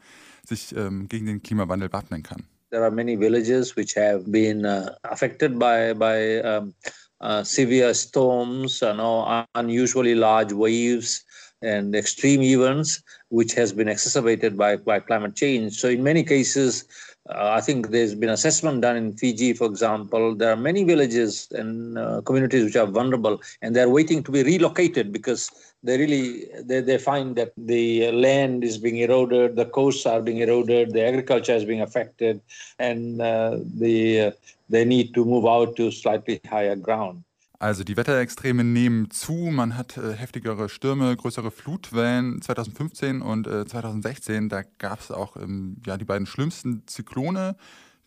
sich 0.48 0.70
gegen 0.70 1.25
den 1.25 1.44
Klimawandel 1.44 1.91
wappnen 1.91 2.24
kann. 2.24 2.44
There 2.72 2.84
are 2.84 2.91
many 2.91 3.20
villages 3.20 3.75
which 3.75 3.98
have 3.98 4.24
been 4.32 4.65
uh, 4.65 4.91
affected 5.03 5.60
by 5.60 5.94
by 5.94 6.41
um 6.41 6.74
Uh, 7.22 7.44
severe 7.44 7.94
storms, 7.94 8.82
you 8.82 8.94
know, 8.96 9.46
unusually 9.54 10.16
large 10.16 10.51
waves, 10.54 11.24
and 11.62 11.96
extreme 11.96 12.41
events, 12.41 13.03
which 13.30 13.53
has 13.53 13.72
been 13.72 13.88
exacerbated 13.88 14.58
by, 14.58 14.75
by 14.77 15.00
climate 15.00 15.36
change. 15.36 15.80
So, 15.80 15.89
in 15.89 16.03
many 16.03 16.24
cases, 16.24 16.86
uh, 17.30 17.51
I 17.51 17.62
think 17.62 17.89
there's 17.89 18.15
been 18.15 18.30
assessment 18.30 18.82
done 18.82 18.98
in 18.98 19.13
Fiji, 19.13 19.53
for 19.53 19.65
example. 19.65 20.36
There 20.36 20.51
are 20.51 20.56
many 20.56 20.84
villages 20.84 21.48
and 21.51 21.98
uh, 21.98 22.22
communities 22.22 22.65
which 22.65 22.75
are 22.75 22.88
vulnerable, 22.88 23.41
and 23.62 23.75
they're 23.75 23.89
waiting 23.89 24.24
to 24.24 24.32
be 24.32 24.44
relocated 24.44 25.12
because 25.12 25.51
they 25.84 25.98
really 25.98 26.48
they, 26.63 26.82
they 26.82 26.98
find 26.98 27.36
that 27.36 27.53
the 27.58 28.12
land 28.12 28.63
is 28.63 28.77
being 28.77 28.98
eroded, 28.98 29.56
the 29.56 29.65
coasts 29.65 30.06
are 30.06 30.22
being 30.22 30.39
eroded, 30.39 30.94
the 30.94 31.03
agriculture 31.03 31.53
is 31.53 31.65
being 31.65 31.82
affected, 31.82 32.41
and 32.80 33.22
uh, 33.22 33.58
the 33.75 34.22
uh, 34.22 34.32
they 34.70 34.86
need 34.86 35.13
to 35.13 35.24
move 35.24 35.46
out 35.46 35.75
to 35.75 35.91
slightly 35.91 36.39
higher 36.50 36.75
ground. 36.75 37.24
Also 37.62 37.84
die 37.84 37.96
Wetterextreme 37.96 38.63
nehmen 38.63 39.12
zu, 39.12 39.34
man 39.34 39.77
hat 39.77 39.96
äh, 39.96 40.13
heftigere 40.13 40.68
Stürme, 40.68 41.15
größere 41.15 41.51
Flutwellen 41.51 42.41
2015 42.41 43.22
und 43.22 43.46
äh, 43.46 43.68
2016. 43.68 44.50
Da 44.50 44.63
gab 44.80 45.00
es 45.00 45.12
auch 45.12 45.38
ähm, 45.38 45.77
ja, 45.86 45.96
die 45.98 46.06
beiden 46.06 46.25
schlimmsten 46.25 46.88
Zyklone, 46.88 47.56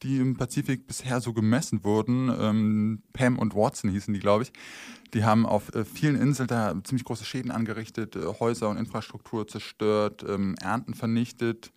die 0.03 0.17
im 0.17 0.37
Pazifik 0.37 0.89
bisher 0.89 1.21
so 1.21 1.33
gemessen 1.33 1.85
wurden. 1.85 2.35
Ähm, 2.37 3.03
Pam 3.13 3.39
und 3.39 3.55
Watson 3.55 3.91
hießen 3.91 4.13
die, 4.13 4.19
glaube 4.19 4.43
ich. 4.43 4.53
Die 5.15 5.23
haben 5.23 5.47
auf 5.47 5.73
äh, 5.73 5.85
vielen 5.85 6.21
Inseln 6.21 6.49
da 6.49 6.75
ziemlich 6.83 7.05
große 7.05 7.25
Schäden 7.25 7.53
angerichtet, 7.53 8.17
äh, 8.17 8.27
Häuser 8.41 8.71
und 8.71 8.77
Infrastruktur 8.77 9.47
zerstört, 9.47 10.25
ähm, 10.29 10.57
Ernten 10.61 10.95
vernichtet. 10.95 11.71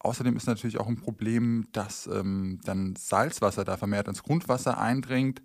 Außerdem 0.00 0.36
ist 0.36 0.46
natürlich 0.46 0.78
auch 0.78 0.88
ein 0.88 1.00
Problem, 1.00 1.68
dass 1.72 2.06
ähm, 2.06 2.60
dann 2.64 2.96
Salzwasser 2.96 3.64
da 3.64 3.78
vermehrt 3.78 4.08
ins 4.08 4.22
Grundwasser 4.22 4.78
eindringt. 4.78 5.40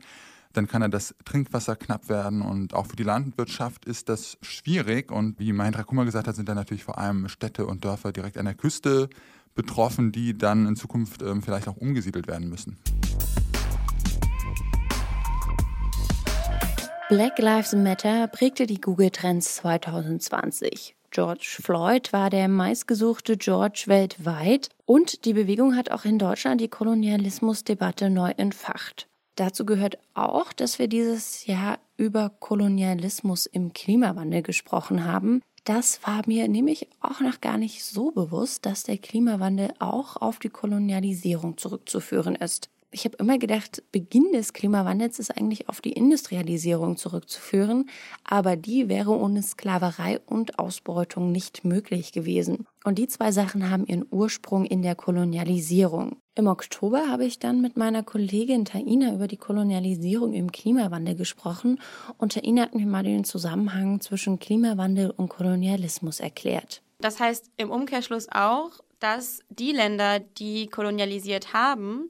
Dann 0.53 0.67
kann 0.67 0.83
ja 0.83 0.87
das 0.87 1.15
Trinkwasser 1.25 1.75
knapp 1.75 2.09
werden 2.09 2.43
und 2.43 2.75
auch 2.75 2.85
für 2.85 2.95
die 2.95 3.03
Landwirtschaft 3.03 3.85
ist 3.85 4.07
das 4.07 4.37
schwierig. 4.43 5.11
Und 5.11 5.39
wie 5.39 5.51
Mahendra 5.51 5.81
Kummer 5.81 6.05
gesagt 6.05 6.27
hat, 6.27 6.35
sind 6.35 6.47
da 6.47 6.53
natürlich 6.53 6.83
vor 6.83 6.99
allem 6.99 7.27
Städte 7.27 7.65
und 7.65 7.83
Dörfer 7.83 8.11
direkt 8.11 8.37
an 8.37 8.45
der 8.45 8.53
Küste 8.53 9.09
betroffen, 9.55 10.11
die 10.11 10.37
dann 10.37 10.67
in 10.67 10.75
Zukunft 10.75 11.23
ähm, 11.23 11.41
vielleicht 11.41 11.67
auch 11.67 11.77
umgesiedelt 11.77 12.27
werden 12.27 12.49
müssen. 12.49 12.77
Black 17.09 17.39
Lives 17.39 17.73
Matter 17.73 18.27
prägte 18.27 18.67
die 18.67 18.79
Google-Trends 18.79 19.55
2020. 19.55 20.95
George 21.09 21.57
Floyd 21.61 22.13
war 22.13 22.29
der 22.29 22.47
meistgesuchte 22.47 23.37
George 23.37 23.83
weltweit 23.87 24.69
und 24.85 25.25
die 25.25 25.33
Bewegung 25.33 25.75
hat 25.75 25.91
auch 25.91 26.05
in 26.05 26.17
Deutschland 26.17 26.61
die 26.61 26.69
Kolonialismusdebatte 26.69 28.09
neu 28.09 28.31
entfacht. 28.37 29.07
Dazu 29.35 29.65
gehört 29.65 29.97
auch, 30.13 30.53
dass 30.53 30.79
wir 30.79 30.87
dieses 30.87 31.45
Jahr 31.47 31.79
über 31.97 32.29
Kolonialismus 32.29 33.45
im 33.45 33.73
Klimawandel 33.73 34.43
gesprochen 34.43 35.05
haben. 35.05 35.41
Das 35.63 36.05
war 36.05 36.21
mir 36.27 36.47
nämlich 36.47 36.87
auch 36.99 37.21
noch 37.21 37.39
gar 37.39 37.57
nicht 37.57 37.85
so 37.85 38.11
bewusst, 38.11 38.65
dass 38.65 38.83
der 38.83 38.97
Klimawandel 38.97 39.73
auch 39.79 40.17
auf 40.17 40.39
die 40.39 40.49
Kolonialisierung 40.49 41.57
zurückzuführen 41.57 42.35
ist 42.35 42.69
ich 42.93 43.05
habe 43.05 43.17
immer 43.17 43.37
gedacht, 43.37 43.83
Beginn 43.91 44.31
des 44.31 44.53
Klimawandels 44.53 45.19
ist 45.19 45.35
eigentlich 45.35 45.67
auf 45.67 45.81
die 45.81 45.93
Industrialisierung 45.93 46.95
zurückzuführen, 46.95 47.89
aber 48.23 48.55
die 48.55 48.87
wäre 48.87 49.11
ohne 49.11 49.41
Sklaverei 49.41 50.19
und 50.25 50.59
Ausbeutung 50.59 51.31
nicht 51.31 51.65
möglich 51.65 52.11
gewesen. 52.11 52.65
Und 52.83 52.99
die 52.99 53.07
zwei 53.07 53.31
Sachen 53.31 53.69
haben 53.69 53.85
ihren 53.85 54.05
Ursprung 54.11 54.65
in 54.65 54.81
der 54.81 54.95
Kolonialisierung. 54.95 56.17
Im 56.35 56.47
Oktober 56.47 57.07
habe 57.09 57.25
ich 57.25 57.39
dann 57.39 57.61
mit 57.61 57.77
meiner 57.77 58.03
Kollegin 58.03 58.65
Taina 58.65 59.13
über 59.13 59.27
die 59.27 59.37
Kolonialisierung 59.37 60.33
im 60.33 60.51
Klimawandel 60.51 61.15
gesprochen 61.15 61.79
und 62.17 62.33
Taina 62.33 62.63
hat 62.63 62.75
mir 62.75 62.85
mal 62.85 63.03
den 63.03 63.23
Zusammenhang 63.23 64.01
zwischen 64.01 64.39
Klimawandel 64.39 65.11
und 65.11 65.29
Kolonialismus 65.29 66.19
erklärt. 66.19 66.81
Das 66.99 67.19
heißt 67.19 67.51
im 67.57 67.69
Umkehrschluss 67.69 68.27
auch, 68.31 68.71
dass 68.99 69.41
die 69.49 69.73
Länder, 69.73 70.19
die 70.19 70.67
kolonialisiert 70.67 71.53
haben, 71.53 72.09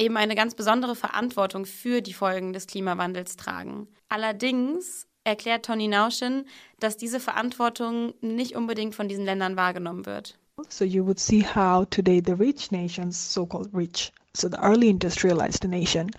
eben 0.00 0.16
eine 0.16 0.34
ganz 0.34 0.54
besondere 0.54 0.96
Verantwortung 0.96 1.66
für 1.66 2.00
die 2.00 2.14
Folgen 2.14 2.52
des 2.52 2.66
Klimawandels 2.66 3.36
tragen. 3.36 3.86
Allerdings 4.08 5.06
erklärt 5.24 5.66
Tony 5.66 5.86
Nauschen, 5.88 6.46
dass 6.78 6.96
diese 6.96 7.20
Verantwortung 7.20 8.14
nicht 8.20 8.56
unbedingt 8.56 8.94
von 8.94 9.08
diesen 9.08 9.24
Ländern 9.24 9.56
wahrgenommen 9.56 10.06
wird. 10.06 10.38
So 10.68 10.84
you 10.84 11.06
would 11.06 11.18
see 11.18 11.42
how 11.42 11.86
today 11.88 12.22
the 12.24 12.32
rich 12.32 12.70
nations, 12.70 13.32
so-called 13.32 13.70
rich, 13.72 14.12
so 14.34 14.48
the 14.48 14.58
early 14.58 14.88
industrialized 14.88 15.64
nation, 15.64 16.10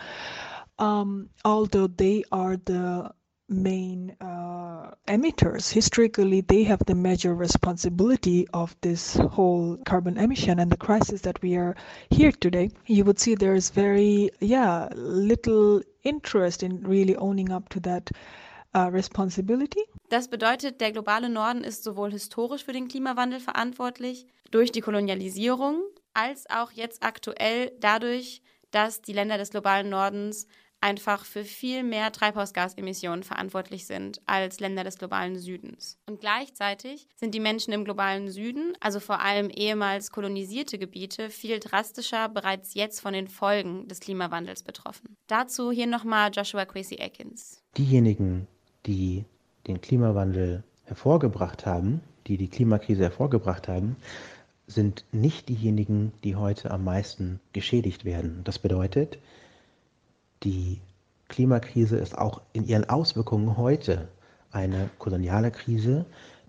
um, 0.79 1.29
although 1.43 1.87
they 1.87 2.23
are 2.31 2.57
the 2.65 3.09
main 3.51 4.15
uh, 4.21 4.91
emitters. 5.07 5.71
Historically, 5.71 6.41
they 6.41 6.63
have 6.63 6.81
the 6.87 6.95
major 6.95 7.35
responsibility 7.35 8.47
of 8.53 8.75
this 8.81 9.15
whole 9.15 9.77
carbon 9.85 10.17
emission 10.17 10.59
and 10.59 10.71
the 10.71 10.77
crisis 10.77 11.21
that 11.21 11.41
we 11.41 11.55
are 11.55 11.75
here 12.09 12.31
today. 12.31 12.71
You 12.87 13.03
would 13.05 13.19
see 13.19 13.35
there's 13.35 13.69
very, 13.69 14.31
yeah, 14.39 14.87
little 14.95 15.81
interest 16.03 16.63
in 16.63 16.81
really 16.81 17.15
owning 17.17 17.51
up 17.51 17.69
to 17.69 17.79
that 17.81 18.09
uh, 18.73 18.89
responsibility. 18.91 19.81
Das 20.09 20.27
bedeutet, 20.27 20.79
der 20.81 20.91
globale 20.91 21.29
Norden 21.29 21.63
ist 21.63 21.83
sowohl 21.83 22.11
historisch 22.11 22.63
für 22.63 22.73
den 22.73 22.87
Klimawandel 22.87 23.39
verantwortlich 23.39 24.27
durch 24.51 24.71
die 24.71 24.81
Kolonialisierung, 24.81 25.81
als 26.13 26.49
auch 26.49 26.71
jetzt 26.71 27.03
aktuell 27.03 27.71
dadurch, 27.79 28.41
dass 28.71 29.01
die 29.01 29.13
Länder 29.13 29.37
des 29.37 29.51
globalen 29.51 29.89
Nordens 29.89 30.47
einfach 30.81 31.25
für 31.25 31.43
viel 31.43 31.83
mehr 31.83 32.11
Treibhausgasemissionen 32.11 33.23
verantwortlich 33.23 33.85
sind 33.85 34.21
als 34.25 34.59
Länder 34.59 34.83
des 34.83 34.97
globalen 34.97 35.37
Südens. 35.37 35.97
Und 36.07 36.19
gleichzeitig 36.19 37.07
sind 37.15 37.33
die 37.33 37.39
Menschen 37.39 37.71
im 37.73 37.85
globalen 37.85 38.29
Süden, 38.29 38.73
also 38.79 38.99
vor 38.99 39.21
allem 39.21 39.49
ehemals 39.49 40.11
kolonisierte 40.11 40.77
Gebiete, 40.77 41.29
viel 41.29 41.59
drastischer 41.59 42.29
bereits 42.29 42.73
jetzt 42.73 42.99
von 42.99 43.13
den 43.13 43.27
Folgen 43.27 43.87
des 43.87 43.99
Klimawandels 43.99 44.63
betroffen. 44.63 45.15
Dazu 45.27 45.71
hier 45.71 45.87
nochmal 45.87 46.31
Joshua 46.33 46.65
Quasi 46.65 46.97
Atkins. 47.01 47.63
Diejenigen, 47.77 48.47
die 48.85 49.25
den 49.67 49.79
Klimawandel 49.79 50.63
hervorgebracht 50.85 51.65
haben, 51.65 52.01
die 52.27 52.37
die 52.37 52.49
Klimakrise 52.49 53.03
hervorgebracht 53.03 53.67
haben, 53.67 53.95
sind 54.67 55.05
nicht 55.11 55.49
diejenigen, 55.49 56.13
die 56.23 56.35
heute 56.35 56.71
am 56.71 56.83
meisten 56.83 57.39
geschädigt 57.53 58.05
werden. 58.05 58.41
Das 58.43 58.59
bedeutet, 58.59 59.17
die 60.43 60.81
Klimakrise 61.27 61.97
ist 61.97 62.17
auch 62.17 62.41
in 62.53 62.65
ihren 62.65 62.89
Auswirkungen 62.89 63.57
heute 63.57 64.09
eine 64.51 64.89
koloniale 64.99 65.51
Krise. 65.51 66.05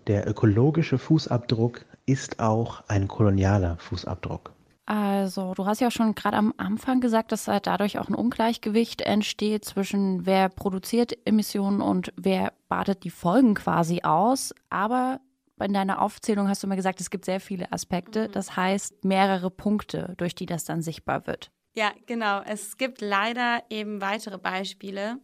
Der 0.07 0.27
ökologische 0.27 0.97
Fußabdruck 0.97 1.85
ist 2.05 2.39
auch 2.39 2.83
ein 2.87 3.07
kolonialer 3.07 3.77
Fußabdruck. 3.77 4.51
Also, 4.85 5.53
du 5.53 5.65
hast 5.65 5.79
ja 5.79 5.89
schon 5.89 6.13
gerade 6.13 6.35
am 6.35 6.53
Anfang 6.57 6.99
gesagt, 6.99 7.31
dass 7.31 7.47
halt 7.47 7.67
dadurch 7.67 7.99
auch 7.99 8.09
ein 8.09 8.15
Ungleichgewicht 8.15 8.99
entsteht 9.01 9.63
zwischen 9.63 10.25
wer 10.25 10.49
produziert 10.49 11.13
Emissionen 11.25 11.79
und 11.79 12.11
wer 12.17 12.51
badet 12.67 13.05
die 13.05 13.09
Folgen 13.09 13.53
quasi 13.53 14.01
aus. 14.03 14.53
Aber 14.69 15.21
in 15.61 15.71
deiner 15.71 16.01
Aufzählung 16.01 16.49
hast 16.49 16.61
du 16.63 16.67
mir 16.67 16.75
gesagt, 16.75 16.99
es 16.99 17.09
gibt 17.09 17.23
sehr 17.23 17.39
viele 17.39 17.71
Aspekte. 17.71 18.27
Das 18.27 18.57
heißt, 18.57 19.05
mehrere 19.05 19.49
Punkte, 19.49 20.15
durch 20.17 20.35
die 20.35 20.45
das 20.45 20.65
dann 20.65 20.81
sichtbar 20.81 21.27
wird. 21.27 21.52
Ja, 21.75 21.91
genau. 22.05 22.41
Es 22.41 22.77
gibt 22.77 23.01
leider 23.01 23.63
eben 23.69 23.99
weitere 23.99 24.37
Beispiele, 24.37 25.19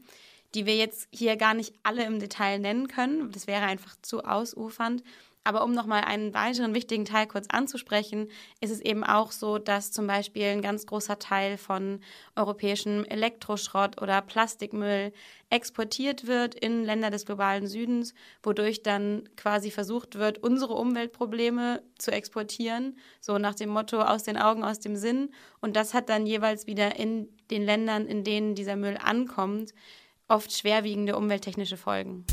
die 0.56 0.66
wir 0.66 0.76
jetzt 0.76 1.08
hier 1.12 1.38
gar 1.38 1.54
nicht 1.54 1.74
alle 1.84 2.04
im 2.06 2.20
Detail 2.20 2.60
nennen 2.60 2.88
können. 2.88 3.32
Das 3.32 3.46
wäre 3.46 3.66
einfach 3.66 3.96
zu 4.02 4.24
ausufernd. 4.24 5.04
Aber 5.46 5.64
um 5.64 5.72
nochmal 5.72 6.04
einen 6.04 6.34
weiteren 6.34 6.74
wichtigen 6.74 7.06
Teil 7.06 7.26
kurz 7.26 7.48
anzusprechen, 7.50 8.30
ist 8.60 8.72
es 8.72 8.82
eben 8.82 9.04
auch 9.04 9.32
so, 9.32 9.58
dass 9.58 9.92
zum 9.92 10.06
Beispiel 10.06 10.44
ein 10.46 10.62
ganz 10.62 10.86
großer 10.86 11.18
Teil 11.18 11.58
von 11.58 12.02
europäischem 12.36 13.06
Elektroschrott 13.06 14.02
oder 14.02 14.22
Plastikmüll 14.22 15.14
exportiert 15.50 16.28
wird 16.28 16.56
in 16.56 16.84
Länder 16.84 17.10
des 17.10 17.26
globalen 17.26 17.68
Südens, 17.68 18.14
wodurch 18.44 18.84
dann 18.84 19.30
quasi 19.38 19.72
versucht 19.72 20.16
wird, 20.16 20.40
unsere 20.44 20.74
Umweltprobleme 20.74 21.82
zu 21.98 22.12
exportieren, 22.12 22.98
so 23.22 23.38
nach 23.38 23.56
dem 23.56 23.70
Motto 23.70 24.02
aus 24.02 24.24
den 24.24 24.38
Augen, 24.38 24.64
aus 24.64 24.80
dem 24.80 24.98
Sinn. 24.98 25.32
Und 25.62 25.76
das 25.76 25.94
hat 25.94 26.10
dann 26.10 26.28
jeweils 26.28 26.68
wieder 26.68 26.98
in 26.98 27.30
den 27.50 27.64
Ländern, 27.64 28.08
in 28.08 28.24
denen 28.24 28.56
dieser 28.56 28.76
Müll 28.76 28.98
ankommt, 29.02 29.74
oft 30.28 30.52
schwerwiegende 30.52 31.18
umwelttechnische 31.18 31.78
Folgen. 31.78 32.26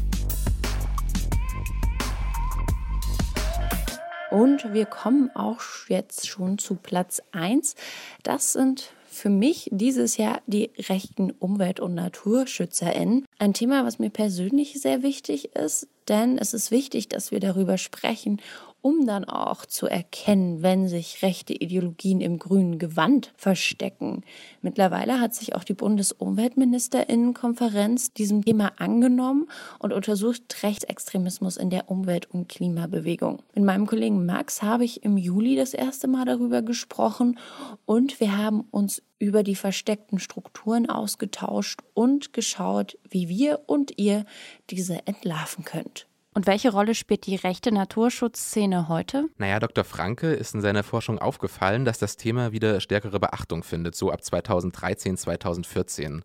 Und 4.37 4.75
wir 4.75 4.85
kommen 4.85 5.35
auch 5.35 5.63
jetzt 5.89 6.29
schon 6.29 6.59
zu 6.59 6.75
Platz 6.75 7.23
1. 7.33 7.75
Das 8.23 8.53
sind 8.53 8.91
für 9.11 9.31
mich 9.31 9.71
dieses 9.73 10.19
Jahr 10.19 10.43
die 10.47 10.71
rechten 10.91 11.31
Umwelt- 11.31 11.81
und 11.81 11.95
NaturschützerInnen. 11.95 13.25
Ein 13.39 13.55
Thema, 13.55 13.87
was 13.87 13.99
mir 13.99 14.11
persönlich 14.11 14.79
sehr 14.79 15.03
wichtig 15.03 15.55
ist, 15.57 15.89
denn 16.07 16.37
es 16.37 16.53
ist 16.53 16.71
wichtig, 16.71 17.09
dass 17.09 17.31
wir 17.31 17.41
darüber 17.41 17.79
sprechen 17.79 18.43
um 18.87 19.05
dann 19.05 19.25
auch 19.25 19.67
zu 19.67 19.89
erkennen, 19.89 20.63
wenn 20.63 20.87
sich 20.87 21.23
rechte 21.23 21.53
Ideologien 21.53 22.21
im 22.21 22.39
grünen 22.39 22.79
Gewand 22.79 23.33
verstecken. 23.37 24.23
Mittlerweile 24.63 25.19
hat 25.19 25.35
sich 25.35 25.57
auch 25.57 25.65
die 25.65 25.75
Bundesumweltministerinnenkonferenz 25.75 28.13
diesem 28.13 28.45
Thema 28.45 28.75
angenommen 28.79 29.49
und 29.81 29.93
untersucht 29.93 30.63
Rechtsextremismus 30.63 31.57
in 31.57 31.71
der 31.71 31.91
Umwelt- 31.91 32.31
und 32.31 32.49
Klimabewegung. 32.49 33.43
Mit 33.57 33.65
meinem 33.65 33.89
Kollegen 33.89 34.25
Max 34.25 34.63
habe 34.63 34.85
ich 34.85 35.03
im 35.03 35.17
Juli 35.17 35.57
das 35.57 35.75
erste 35.75 36.07
Mal 36.07 36.25
darüber 36.25 36.63
gesprochen 36.63 37.41
und 37.87 38.21
wir 38.21 38.39
haben 38.39 38.69
uns 38.71 39.03
über 39.19 39.43
die 39.43 39.57
versteckten 39.57 40.21
Strukturen 40.21 40.89
ausgetauscht 40.89 41.81
und 41.93 42.33
geschaut, 42.33 42.97
wie 43.03 43.29
wir 43.29 43.63
und 43.67 43.99
ihr 43.99 44.27
diese 44.71 45.09
entlarven 45.09 45.65
könnt. 45.65 46.07
Und 46.37 46.47
welche 46.47 46.71
Rolle 46.71 46.95
spielt 46.95 47.25
die 47.25 47.37
rechte 47.37 47.73
Naturschutzszene 47.73 48.91
heute? 48.91 49.25
Naja, 49.39 49.59
Dr. 49.59 49.85
Franke 49.85 50.35
ist 50.35 50.55
in 50.55 50.61
seiner 50.61 50.83
Forschung 50.83 51.19
aufgefallen, 51.19 51.87
dass 51.87 51.99
das 51.99 52.19
Thema 52.19 52.53
wieder 52.53 52.79
stärkere 52.83 53.19
Beachtung 53.19 53.63
findet, 53.63 53.95
so 53.95 54.11
ab 54.11 54.23
2013, 54.23 55.17
2014. 55.17 56.23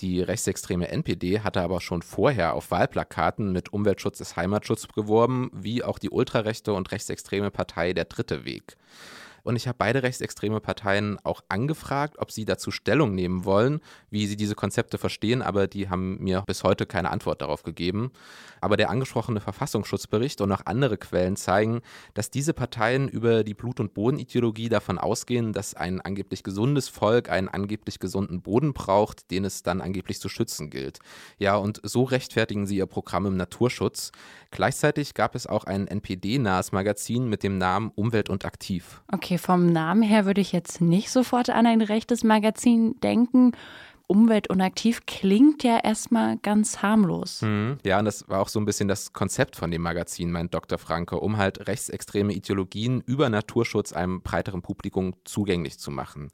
Die 0.00 0.20
rechtsextreme 0.20 0.88
NPD 0.88 1.40
hatte 1.40 1.62
aber 1.62 1.80
schon 1.80 2.02
vorher 2.02 2.52
auf 2.52 2.70
Wahlplakaten 2.72 3.52
mit 3.52 3.72
Umweltschutz 3.72 4.20
ist 4.20 4.36
Heimatschutz 4.36 4.86
geworben, 4.88 5.50
wie 5.54 5.82
auch 5.82 5.98
die 5.98 6.10
ultrarechte 6.10 6.74
und 6.74 6.92
rechtsextreme 6.92 7.50
Partei 7.50 7.94
Der 7.94 8.04
Dritte 8.04 8.44
Weg. 8.44 8.76
Und 9.44 9.56
ich 9.56 9.68
habe 9.68 9.76
beide 9.78 10.02
rechtsextreme 10.02 10.60
Parteien 10.60 11.18
auch 11.22 11.42
angefragt, 11.48 12.16
ob 12.18 12.32
sie 12.32 12.44
dazu 12.44 12.70
Stellung 12.70 13.14
nehmen 13.14 13.44
wollen, 13.44 13.80
wie 14.10 14.26
sie 14.26 14.36
diese 14.36 14.54
Konzepte 14.54 14.98
verstehen, 14.98 15.42
aber 15.42 15.66
die 15.68 15.88
haben 15.88 16.18
mir 16.18 16.42
bis 16.46 16.64
heute 16.64 16.86
keine 16.86 17.10
Antwort 17.10 17.42
darauf 17.42 17.62
gegeben. 17.62 18.10
Aber 18.60 18.76
der 18.76 18.90
angesprochene 18.90 19.40
Verfassungsschutzbericht 19.40 20.40
und 20.40 20.50
auch 20.50 20.62
andere 20.64 20.96
Quellen 20.96 21.36
zeigen, 21.36 21.82
dass 22.14 22.30
diese 22.30 22.54
Parteien 22.54 23.08
über 23.08 23.44
die 23.44 23.54
Blut- 23.54 23.80
und 23.80 23.92
Bodenideologie 23.92 24.70
davon 24.70 24.98
ausgehen, 24.98 25.52
dass 25.52 25.74
ein 25.74 26.00
angeblich 26.00 26.42
gesundes 26.42 26.88
Volk 26.88 27.28
einen 27.28 27.48
angeblich 27.48 27.98
gesunden 27.98 28.40
Boden 28.40 28.72
braucht, 28.72 29.30
den 29.30 29.44
es 29.44 29.62
dann 29.62 29.82
angeblich 29.82 30.20
zu 30.20 30.30
schützen 30.30 30.70
gilt. 30.70 31.00
Ja, 31.38 31.56
und 31.56 31.80
so 31.82 32.04
rechtfertigen 32.04 32.66
sie 32.66 32.78
ihr 32.78 32.86
Programm 32.86 33.26
im 33.26 33.36
Naturschutz. 33.36 34.10
Gleichzeitig 34.50 35.12
gab 35.12 35.34
es 35.34 35.46
auch 35.46 35.64
ein 35.64 35.86
NPD-nahes 35.86 36.72
Magazin 36.72 37.28
mit 37.28 37.42
dem 37.42 37.58
Namen 37.58 37.90
Umwelt 37.94 38.30
und 38.30 38.44
Aktiv. 38.44 39.02
Okay, 39.12 39.33
vom 39.38 39.66
Namen 39.66 40.02
her 40.02 40.26
würde 40.26 40.40
ich 40.40 40.52
jetzt 40.52 40.80
nicht 40.80 41.10
sofort 41.10 41.50
an 41.50 41.66
ein 41.66 41.80
rechtes 41.80 42.24
Magazin 42.24 42.98
denken. 43.00 43.52
Umwelt 44.06 44.50
und 44.50 44.60
aktiv 44.60 45.06
klingt 45.06 45.64
ja 45.64 45.78
erstmal 45.82 46.36
ganz 46.38 46.82
harmlos. 46.82 47.40
Mhm. 47.40 47.78
Ja, 47.84 47.98
und 47.98 48.04
das 48.04 48.28
war 48.28 48.40
auch 48.40 48.48
so 48.48 48.60
ein 48.60 48.66
bisschen 48.66 48.86
das 48.86 49.14
Konzept 49.14 49.56
von 49.56 49.70
dem 49.70 49.80
Magazin, 49.80 50.30
meint 50.30 50.52
Dr. 50.52 50.76
Franke, 50.76 51.18
um 51.18 51.38
halt 51.38 51.66
rechtsextreme 51.68 52.34
Ideologien 52.34 53.00
über 53.00 53.30
Naturschutz 53.30 53.94
einem 53.94 54.20
breiteren 54.20 54.60
Publikum 54.60 55.14
zugänglich 55.24 55.78
zu 55.78 55.90
machen. 55.90 56.28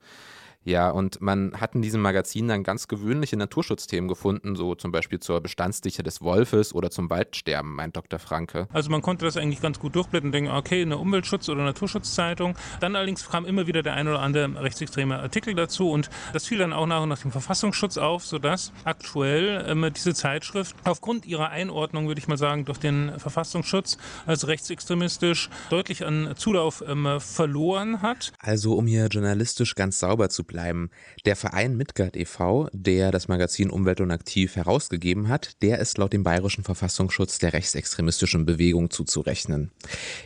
Ja, 0.65 0.91
und 0.91 1.23
man 1.23 1.53
hat 1.59 1.75
in 1.75 1.81
diesem 1.81 2.03
Magazin 2.03 2.49
dann 2.49 2.63
ganz 2.63 2.87
gewöhnliche 2.87 3.37
Naturschutzthemen 3.37 4.09
gefunden, 4.09 4.57
so 4.57 4.75
zum 4.75 4.93
Beispiel 4.93 5.19
zur 5.19 5.41
Bestandsdichte 5.41 6.03
des 6.03 6.21
Wolfes 6.21 6.75
oder 6.75 6.91
zum 6.91 7.09
Waldsterben, 7.09 7.75
meint 7.75 7.97
Dr. 7.97 8.19
Franke. 8.19 8.69
Also 8.73 8.91
man 8.91 9.01
konnte 9.01 9.25
das 9.25 9.39
eigentlich 9.39 9.63
ganz 9.63 9.79
gut 9.79 9.95
durchblättern 9.97 10.29
und 10.29 10.33
denken, 10.33 10.51
okay, 10.51 10.83
eine 10.83 10.97
Umweltschutz- 10.97 11.49
oder 11.49 11.65
Naturschutzzeitung. 11.65 12.57
Dann 12.81 12.95
allerdings 12.95 13.27
kam 13.27 13.47
immer 13.47 13.67
wieder 13.67 13.83
der 13.83 13.95
ein 13.95 14.07
oder 14.07 14.21
andere 14.21 14.63
rechtsextreme 14.63 15.19
Artikel 15.19 15.55
dazu 15.55 15.91
und 15.91 16.11
das 16.35 16.47
fiel 16.47 16.59
dann 16.59 16.75
auch 16.75 16.87
nach 16.87 17.03
und 17.03 17.09
nach 17.09 17.21
dem 17.21 17.33
Verfassungsschutz 17.33 17.97
auf, 17.97 18.27
sodass 18.27 18.73
aktuell 18.85 19.65
ähm, 19.67 19.91
diese 19.97 20.13
Zeitschrift 20.13 20.77
aufgrund 20.85 21.25
ihrer 21.25 21.49
Einordnung, 21.49 22.07
würde 22.07 22.19
ich 22.19 22.29
mal 22.29 22.37
sagen, 22.37 22.67
durch 22.67 22.79
den 22.79 23.19
Verfassungsschutz 23.19 23.97
als 24.27 24.47
rechtsextremistisch 24.47 25.49
deutlich 25.71 26.05
an 26.05 26.35
Zulauf 26.37 26.85
ähm, 26.87 27.19
verloren 27.19 28.03
hat. 28.03 28.33
Also 28.41 28.75
um 28.75 28.87
hier 28.87 29.07
journalistisch 29.07 29.75
ganz 29.75 29.99
sauber 30.01 30.29
zu 30.29 30.45
bleiben. 30.51 30.91
Der 31.25 31.37
Verein 31.37 31.77
Midgard 31.77 32.17
e.V., 32.17 32.69
der 32.73 33.13
das 33.13 33.29
Magazin 33.29 33.71
Umwelt 33.71 34.01
und 34.01 34.11
Aktiv 34.11 34.57
herausgegeben 34.57 35.29
hat, 35.29 35.63
der 35.63 35.79
ist 35.79 35.97
laut 35.97 36.13
dem 36.13 36.25
bayerischen 36.25 36.65
Verfassungsschutz 36.65 37.39
der 37.39 37.53
rechtsextremistischen 37.53 38.45
Bewegung 38.45 38.91
zuzurechnen. 38.91 39.71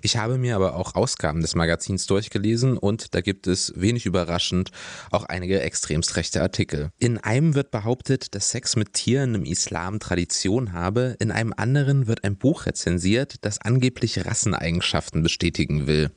Ich 0.03 0.17
habe 0.17 0.39
mir 0.39 0.57
aber 0.57 0.77
auch 0.77 0.95
Ausgaben 0.95 1.43
des 1.43 1.55
Magazins 1.55 2.07
durchgelesen 2.07 2.79
und 2.79 3.15
da 3.15 3.21
gibt 3.21 3.47
es 3.47 3.73
wenig 3.77 4.07
überraschend 4.07 4.71
auch 5.11 5.25
einige 5.25 5.61
extremst 5.61 6.17
rechte 6.17 6.41
Artikel. 6.41 6.91
In 6.99 7.19
einem 7.19 7.55
wird 7.55 7.71
behauptet, 7.71 8.35
dass 8.35 8.51
Sex 8.51 8.77
mit 8.77 8.95
Tieren 8.95 9.35
im 9.35 9.45
Islam 9.45 10.01
Tradition 10.01 10.73
habe, 10.73 11.17
in 11.21 11.31
einem 11.31 11.53
anderen 11.55 12.07
wird 12.07 12.25
ein 12.25 12.37
Buch 12.37 12.67
rezensiert, 12.67 13.37
das 13.43 13.61
angeblich 13.61 14.25
Rasseneigenschaften 14.25 15.23
bestätigen 15.23 15.87
will. 15.87 16.11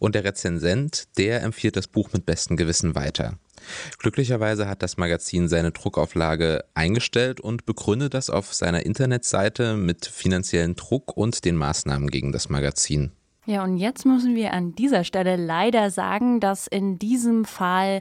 Und 0.00 0.14
der 0.16 0.24
Rezensent, 0.24 1.04
der 1.16 1.42
empfiehlt 1.42 1.76
das 1.76 1.86
Buch 1.86 2.12
mit 2.12 2.26
bestem 2.26 2.56
Gewissen 2.56 2.94
weiter. 2.94 3.38
Glücklicherweise 3.98 4.68
hat 4.68 4.82
das 4.82 4.96
Magazin 4.96 5.48
seine 5.48 5.72
Druckauflage 5.72 6.64
eingestellt 6.74 7.40
und 7.40 7.66
begründet 7.66 8.14
das 8.14 8.30
auf 8.30 8.52
seiner 8.54 8.84
Internetseite 8.86 9.76
mit 9.76 10.06
finanziellen 10.06 10.76
Druck 10.76 11.16
und 11.16 11.44
den 11.44 11.56
Maßnahmen 11.56 12.10
gegen 12.10 12.32
das 12.32 12.48
Magazin. 12.48 13.12
Ja, 13.46 13.62
und 13.62 13.76
jetzt 13.76 14.06
müssen 14.06 14.34
wir 14.34 14.52
an 14.52 14.74
dieser 14.74 15.04
Stelle 15.04 15.36
leider 15.36 15.90
sagen, 15.90 16.40
dass 16.40 16.66
in 16.66 16.98
diesem 16.98 17.44
Fall 17.44 18.00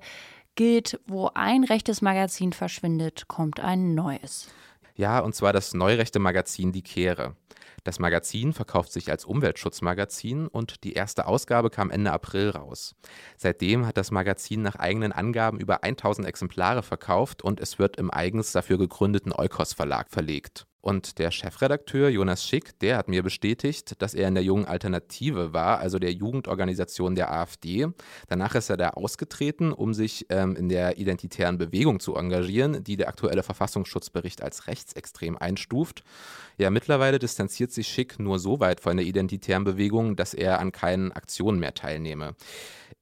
gilt, 0.55 0.99
wo 1.05 1.31
ein 1.33 1.63
rechtes 1.63 2.01
Magazin 2.01 2.53
verschwindet, 2.53 3.27
kommt 3.27 3.59
ein 3.59 3.93
neues. 3.93 4.47
Ja, 4.95 5.19
und 5.19 5.33
zwar 5.33 5.53
das 5.53 5.73
neurechte 5.73 6.19
Magazin 6.19 6.71
Die 6.71 6.83
Kehre. 6.83 7.35
Das 7.83 7.99
Magazin 7.99 8.53
verkauft 8.53 8.91
sich 8.91 9.09
als 9.11 9.25
Umweltschutzmagazin 9.25 10.47
und 10.47 10.83
die 10.83 10.93
erste 10.93 11.27
Ausgabe 11.27 11.69
kam 11.69 11.91
Ende 11.91 12.11
April 12.11 12.49
raus. 12.49 12.95
Seitdem 13.37 13.85
hat 13.85 13.97
das 13.97 14.11
Magazin 14.11 14.61
nach 14.61 14.75
eigenen 14.75 15.11
Angaben 15.11 15.59
über 15.59 15.83
1000 15.83 16.27
Exemplare 16.27 16.83
verkauft 16.83 17.43
und 17.43 17.59
es 17.59 17.79
wird 17.79 17.97
im 17.97 18.11
eigens 18.11 18.51
dafür 18.51 18.77
gegründeten 18.77 19.33
Eukos 19.33 19.73
Verlag 19.73 20.09
verlegt. 20.09 20.65
Und 20.83 21.17
der 21.17 21.31
Chefredakteur 21.31 22.09
Jonas 22.09 22.45
Schick, 22.45 22.77
der 22.79 22.97
hat 22.97 23.07
mir 23.07 23.23
bestätigt, 23.23 24.01
dass 24.01 24.13
er 24.13 24.27
in 24.27 24.33
der 24.33 24.43
jungen 24.43 24.65
Alternative 24.65 25.53
war, 25.53 25.79
also 25.79 25.97
der 25.97 26.11
Jugendorganisation 26.11 27.15
der 27.15 27.31
AfD. 27.31 27.87
Danach 28.27 28.53
ist 28.55 28.69
er 28.69 28.75
da 28.75 28.89
ausgetreten, 28.89 29.71
um 29.71 29.93
sich 29.93 30.25
ähm, 30.29 30.57
in 30.57 30.67
der 30.67 30.97
identitären 30.97 31.57
Bewegung 31.57 32.01
zu 32.01 32.15
engagieren, 32.15 32.83
die 32.83 32.97
der 32.97 33.07
aktuelle 33.07 33.43
Verfassungsschutzbericht 33.43 34.43
als 34.43 34.67
rechtsextrem 34.67 35.37
einstuft. 35.37 36.03
Ja, 36.57 36.69
mittlerweile 36.69 37.17
distanziert 37.17 37.42
sich 37.51 37.87
Schick 37.87 38.19
nur 38.19 38.39
so 38.39 38.59
weit 38.59 38.79
von 38.79 38.97
der 38.97 39.05
identitären 39.05 39.63
Bewegung, 39.63 40.15
dass 40.15 40.33
er 40.33 40.59
an 40.59 40.71
keinen 40.71 41.11
Aktionen 41.11 41.59
mehr 41.59 41.73
teilnehme. 41.73 42.35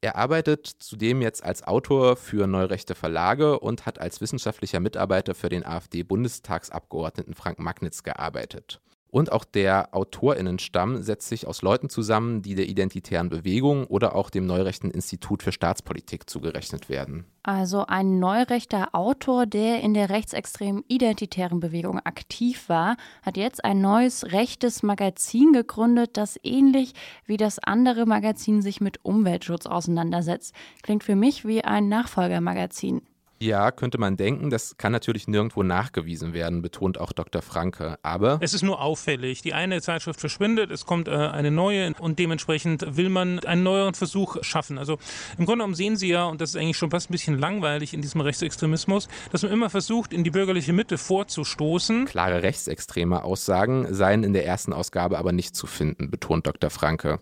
Er 0.00 0.16
arbeitet 0.16 0.66
zudem 0.66 1.22
jetzt 1.22 1.44
als 1.44 1.62
Autor 1.62 2.16
für 2.16 2.46
neurechte 2.46 2.94
Verlage 2.94 3.60
und 3.60 3.86
hat 3.86 4.00
als 4.00 4.20
wissenschaftlicher 4.20 4.80
Mitarbeiter 4.80 5.34
für 5.34 5.48
den 5.48 5.64
AfD-Bundestagsabgeordneten 5.64 7.34
Frank 7.34 7.60
Magnitz 7.60 8.02
gearbeitet. 8.02 8.80
Und 9.12 9.30
auch 9.30 9.44
der 9.44 9.94
Autorinnenstamm 9.94 11.02
setzt 11.02 11.28
sich 11.28 11.46
aus 11.46 11.60
Leuten 11.60 11.90
zusammen, 11.90 12.40
die 12.40 12.54
der 12.54 12.66
identitären 12.66 13.28
Bewegung 13.28 13.86
oder 13.88 14.16
auch 14.16 14.30
dem 14.30 14.46
Neurechten 14.46 14.90
Institut 14.90 15.42
für 15.42 15.52
Staatspolitik 15.52 16.30
zugerechnet 16.30 16.88
werden. 16.88 17.26
Also 17.42 17.84
ein 17.84 18.18
neurechter 18.18 18.94
Autor, 18.94 19.44
der 19.44 19.82
in 19.82 19.92
der 19.92 20.08
rechtsextremen 20.08 20.82
identitären 20.88 21.60
Bewegung 21.60 21.98
aktiv 21.98 22.70
war, 22.70 22.96
hat 23.20 23.36
jetzt 23.36 23.62
ein 23.66 23.82
neues 23.82 24.32
rechtes 24.32 24.82
Magazin 24.82 25.52
gegründet, 25.52 26.16
das 26.16 26.40
ähnlich 26.42 26.94
wie 27.26 27.36
das 27.36 27.58
andere 27.58 28.06
Magazin 28.06 28.62
sich 28.62 28.80
mit 28.80 29.04
Umweltschutz 29.04 29.66
auseinandersetzt. 29.66 30.54
Klingt 30.82 31.04
für 31.04 31.16
mich 31.16 31.44
wie 31.44 31.62
ein 31.62 31.90
Nachfolgermagazin. 31.90 33.02
Ja, 33.42 33.72
könnte 33.72 33.98
man 33.98 34.16
denken. 34.16 34.50
Das 34.50 34.76
kann 34.76 34.92
natürlich 34.92 35.26
nirgendwo 35.26 35.64
nachgewiesen 35.64 36.32
werden, 36.32 36.62
betont 36.62 37.00
auch 37.00 37.12
Dr. 37.12 37.42
Franke. 37.42 37.98
Aber 38.04 38.38
es 38.40 38.54
ist 38.54 38.62
nur 38.62 38.80
auffällig. 38.80 39.42
Die 39.42 39.52
eine 39.52 39.82
Zeitschrift 39.82 40.20
verschwindet, 40.20 40.70
es 40.70 40.86
kommt 40.86 41.08
äh, 41.08 41.10
eine 41.10 41.50
neue 41.50 41.92
und 41.98 42.20
dementsprechend 42.20 42.96
will 42.96 43.08
man 43.08 43.40
einen 43.40 43.64
neueren 43.64 43.94
Versuch 43.94 44.36
schaffen. 44.42 44.78
Also 44.78 44.92
im 45.38 45.46
Grunde 45.46 45.64
genommen 45.64 45.74
sehen 45.74 45.96
Sie 45.96 46.06
ja, 46.06 46.24
und 46.26 46.40
das 46.40 46.50
ist 46.50 46.56
eigentlich 46.56 46.76
schon 46.76 46.92
fast 46.92 47.10
ein 47.10 47.12
bisschen 47.14 47.36
langweilig 47.36 47.94
in 47.94 48.00
diesem 48.00 48.20
Rechtsextremismus, 48.20 49.08
dass 49.32 49.42
man 49.42 49.50
immer 49.50 49.70
versucht, 49.70 50.12
in 50.12 50.22
die 50.22 50.30
bürgerliche 50.30 50.72
Mitte 50.72 50.96
vorzustoßen. 50.96 52.04
Klare 52.04 52.44
rechtsextreme 52.44 53.24
Aussagen 53.24 53.92
seien 53.92 54.22
in 54.22 54.34
der 54.34 54.46
ersten 54.46 54.72
Ausgabe 54.72 55.18
aber 55.18 55.32
nicht 55.32 55.56
zu 55.56 55.66
finden, 55.66 56.12
betont 56.12 56.46
Dr. 56.46 56.70
Franke. 56.70 57.18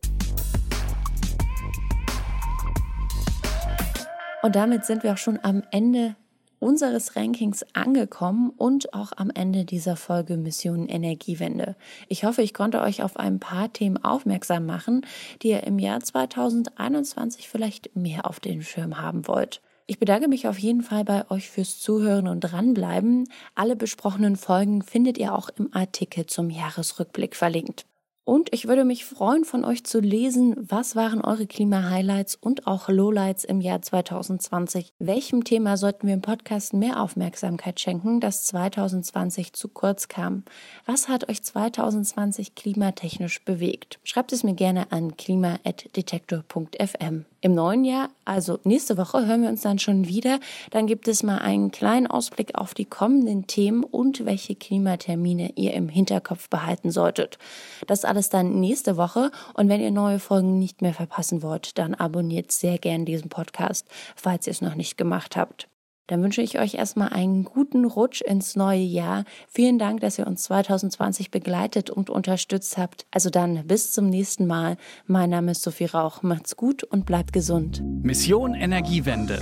Und 4.42 4.56
damit 4.56 4.84
sind 4.84 5.02
wir 5.02 5.12
auch 5.12 5.18
schon 5.18 5.38
am 5.42 5.62
Ende 5.70 6.16
unseres 6.60 7.16
Rankings 7.16 7.64
angekommen 7.72 8.50
und 8.56 8.94
auch 8.94 9.12
am 9.16 9.30
Ende 9.30 9.64
dieser 9.64 9.96
Folge 9.96 10.36
Mission 10.36 10.88
Energiewende. 10.88 11.74
Ich 12.08 12.24
hoffe, 12.24 12.42
ich 12.42 12.54
konnte 12.54 12.80
euch 12.80 13.02
auf 13.02 13.16
ein 13.16 13.40
paar 13.40 13.72
Themen 13.72 14.02
aufmerksam 14.02 14.66
machen, 14.66 15.06
die 15.42 15.48
ihr 15.48 15.64
im 15.64 15.78
Jahr 15.78 16.00
2021 16.00 17.48
vielleicht 17.48 17.96
mehr 17.96 18.26
auf 18.26 18.40
den 18.40 18.62
Schirm 18.62 19.00
haben 19.00 19.26
wollt. 19.26 19.62
Ich 19.86 19.98
bedanke 19.98 20.28
mich 20.28 20.46
auf 20.46 20.58
jeden 20.58 20.82
Fall 20.82 21.04
bei 21.04 21.28
euch 21.30 21.50
fürs 21.50 21.80
Zuhören 21.80 22.28
und 22.28 22.40
dranbleiben. 22.40 23.28
Alle 23.56 23.74
besprochenen 23.74 24.36
Folgen 24.36 24.82
findet 24.82 25.18
ihr 25.18 25.34
auch 25.34 25.48
im 25.48 25.74
Artikel 25.74 26.26
zum 26.26 26.48
Jahresrückblick 26.48 27.34
verlinkt. 27.34 27.86
Und 28.30 28.52
ich 28.52 28.68
würde 28.68 28.84
mich 28.84 29.06
freuen, 29.06 29.44
von 29.44 29.64
euch 29.64 29.82
zu 29.82 29.98
lesen, 29.98 30.54
was 30.56 30.94
waren 30.94 31.20
eure 31.20 31.48
Klima-Highlights 31.48 32.36
und 32.36 32.68
auch 32.68 32.88
Lowlights 32.88 33.42
im 33.42 33.60
Jahr 33.60 33.82
2020? 33.82 34.92
Welchem 35.00 35.42
Thema 35.42 35.76
sollten 35.76 36.06
wir 36.06 36.14
im 36.14 36.22
Podcast 36.22 36.72
mehr 36.72 37.02
Aufmerksamkeit 37.02 37.80
schenken, 37.80 38.20
das 38.20 38.44
2020 38.44 39.52
zu 39.52 39.66
kurz 39.66 40.06
kam? 40.06 40.44
Was 40.86 41.08
hat 41.08 41.28
euch 41.28 41.42
2020 41.42 42.54
klimatechnisch 42.54 43.44
bewegt? 43.44 43.98
Schreibt 44.04 44.32
es 44.32 44.44
mir 44.44 44.54
gerne 44.54 44.92
an 44.92 45.16
klima.detektor.fm. 45.16 47.24
Im 47.42 47.54
neuen 47.54 47.84
Jahr, 47.84 48.10
also 48.26 48.58
nächste 48.64 48.98
Woche, 48.98 49.26
hören 49.26 49.42
wir 49.42 49.48
uns 49.48 49.62
dann 49.62 49.78
schon 49.78 50.06
wieder. 50.06 50.40
Dann 50.72 50.86
gibt 50.86 51.08
es 51.08 51.22
mal 51.22 51.38
einen 51.38 51.70
kleinen 51.70 52.06
Ausblick 52.06 52.54
auf 52.54 52.74
die 52.74 52.84
kommenden 52.84 53.46
Themen 53.46 53.82
und 53.82 54.26
welche 54.26 54.54
Klimatermine 54.54 55.52
ihr 55.56 55.72
im 55.72 55.88
Hinterkopf 55.88 56.50
behalten 56.50 56.90
solltet. 56.90 57.38
Das 57.86 58.04
alles 58.04 58.19
dann 58.28 58.60
nächste 58.60 58.96
Woche. 58.96 59.30
Und 59.54 59.68
wenn 59.68 59.80
ihr 59.80 59.90
neue 59.90 60.18
Folgen 60.18 60.58
nicht 60.58 60.82
mehr 60.82 60.94
verpassen 60.94 61.42
wollt, 61.42 61.78
dann 61.78 61.94
abonniert 61.94 62.52
sehr 62.52 62.78
gern 62.78 63.04
diesen 63.04 63.30
Podcast, 63.30 63.86
falls 64.16 64.46
ihr 64.46 64.52
es 64.52 64.60
noch 64.60 64.74
nicht 64.74 64.98
gemacht 64.98 65.36
habt. 65.36 65.68
Dann 66.10 66.24
wünsche 66.24 66.42
ich 66.42 66.58
euch 66.58 66.74
erstmal 66.74 67.10
einen 67.10 67.44
guten 67.44 67.84
Rutsch 67.84 68.20
ins 68.20 68.56
neue 68.56 68.80
Jahr. 68.80 69.24
Vielen 69.48 69.78
Dank, 69.78 70.00
dass 70.00 70.18
ihr 70.18 70.26
uns 70.26 70.42
2020 70.42 71.30
begleitet 71.30 71.88
und 71.88 72.10
unterstützt 72.10 72.76
habt. 72.78 73.06
Also 73.12 73.30
dann 73.30 73.64
bis 73.68 73.92
zum 73.92 74.08
nächsten 74.08 74.48
Mal. 74.48 74.76
Mein 75.06 75.30
Name 75.30 75.52
ist 75.52 75.62
Sophie 75.62 75.84
Rauch. 75.84 76.22
Macht's 76.22 76.56
gut 76.56 76.82
und 76.82 77.06
bleibt 77.06 77.32
gesund. 77.32 77.80
Mission 78.02 78.54
Energiewende. 78.54 79.38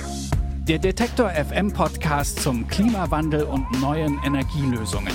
Der 0.68 0.78
Detektor 0.78 1.30
FM 1.30 1.72
Podcast 1.72 2.42
zum 2.42 2.68
Klimawandel 2.68 3.44
und 3.44 3.80
neuen 3.80 4.20
Energielösungen. 4.22 5.14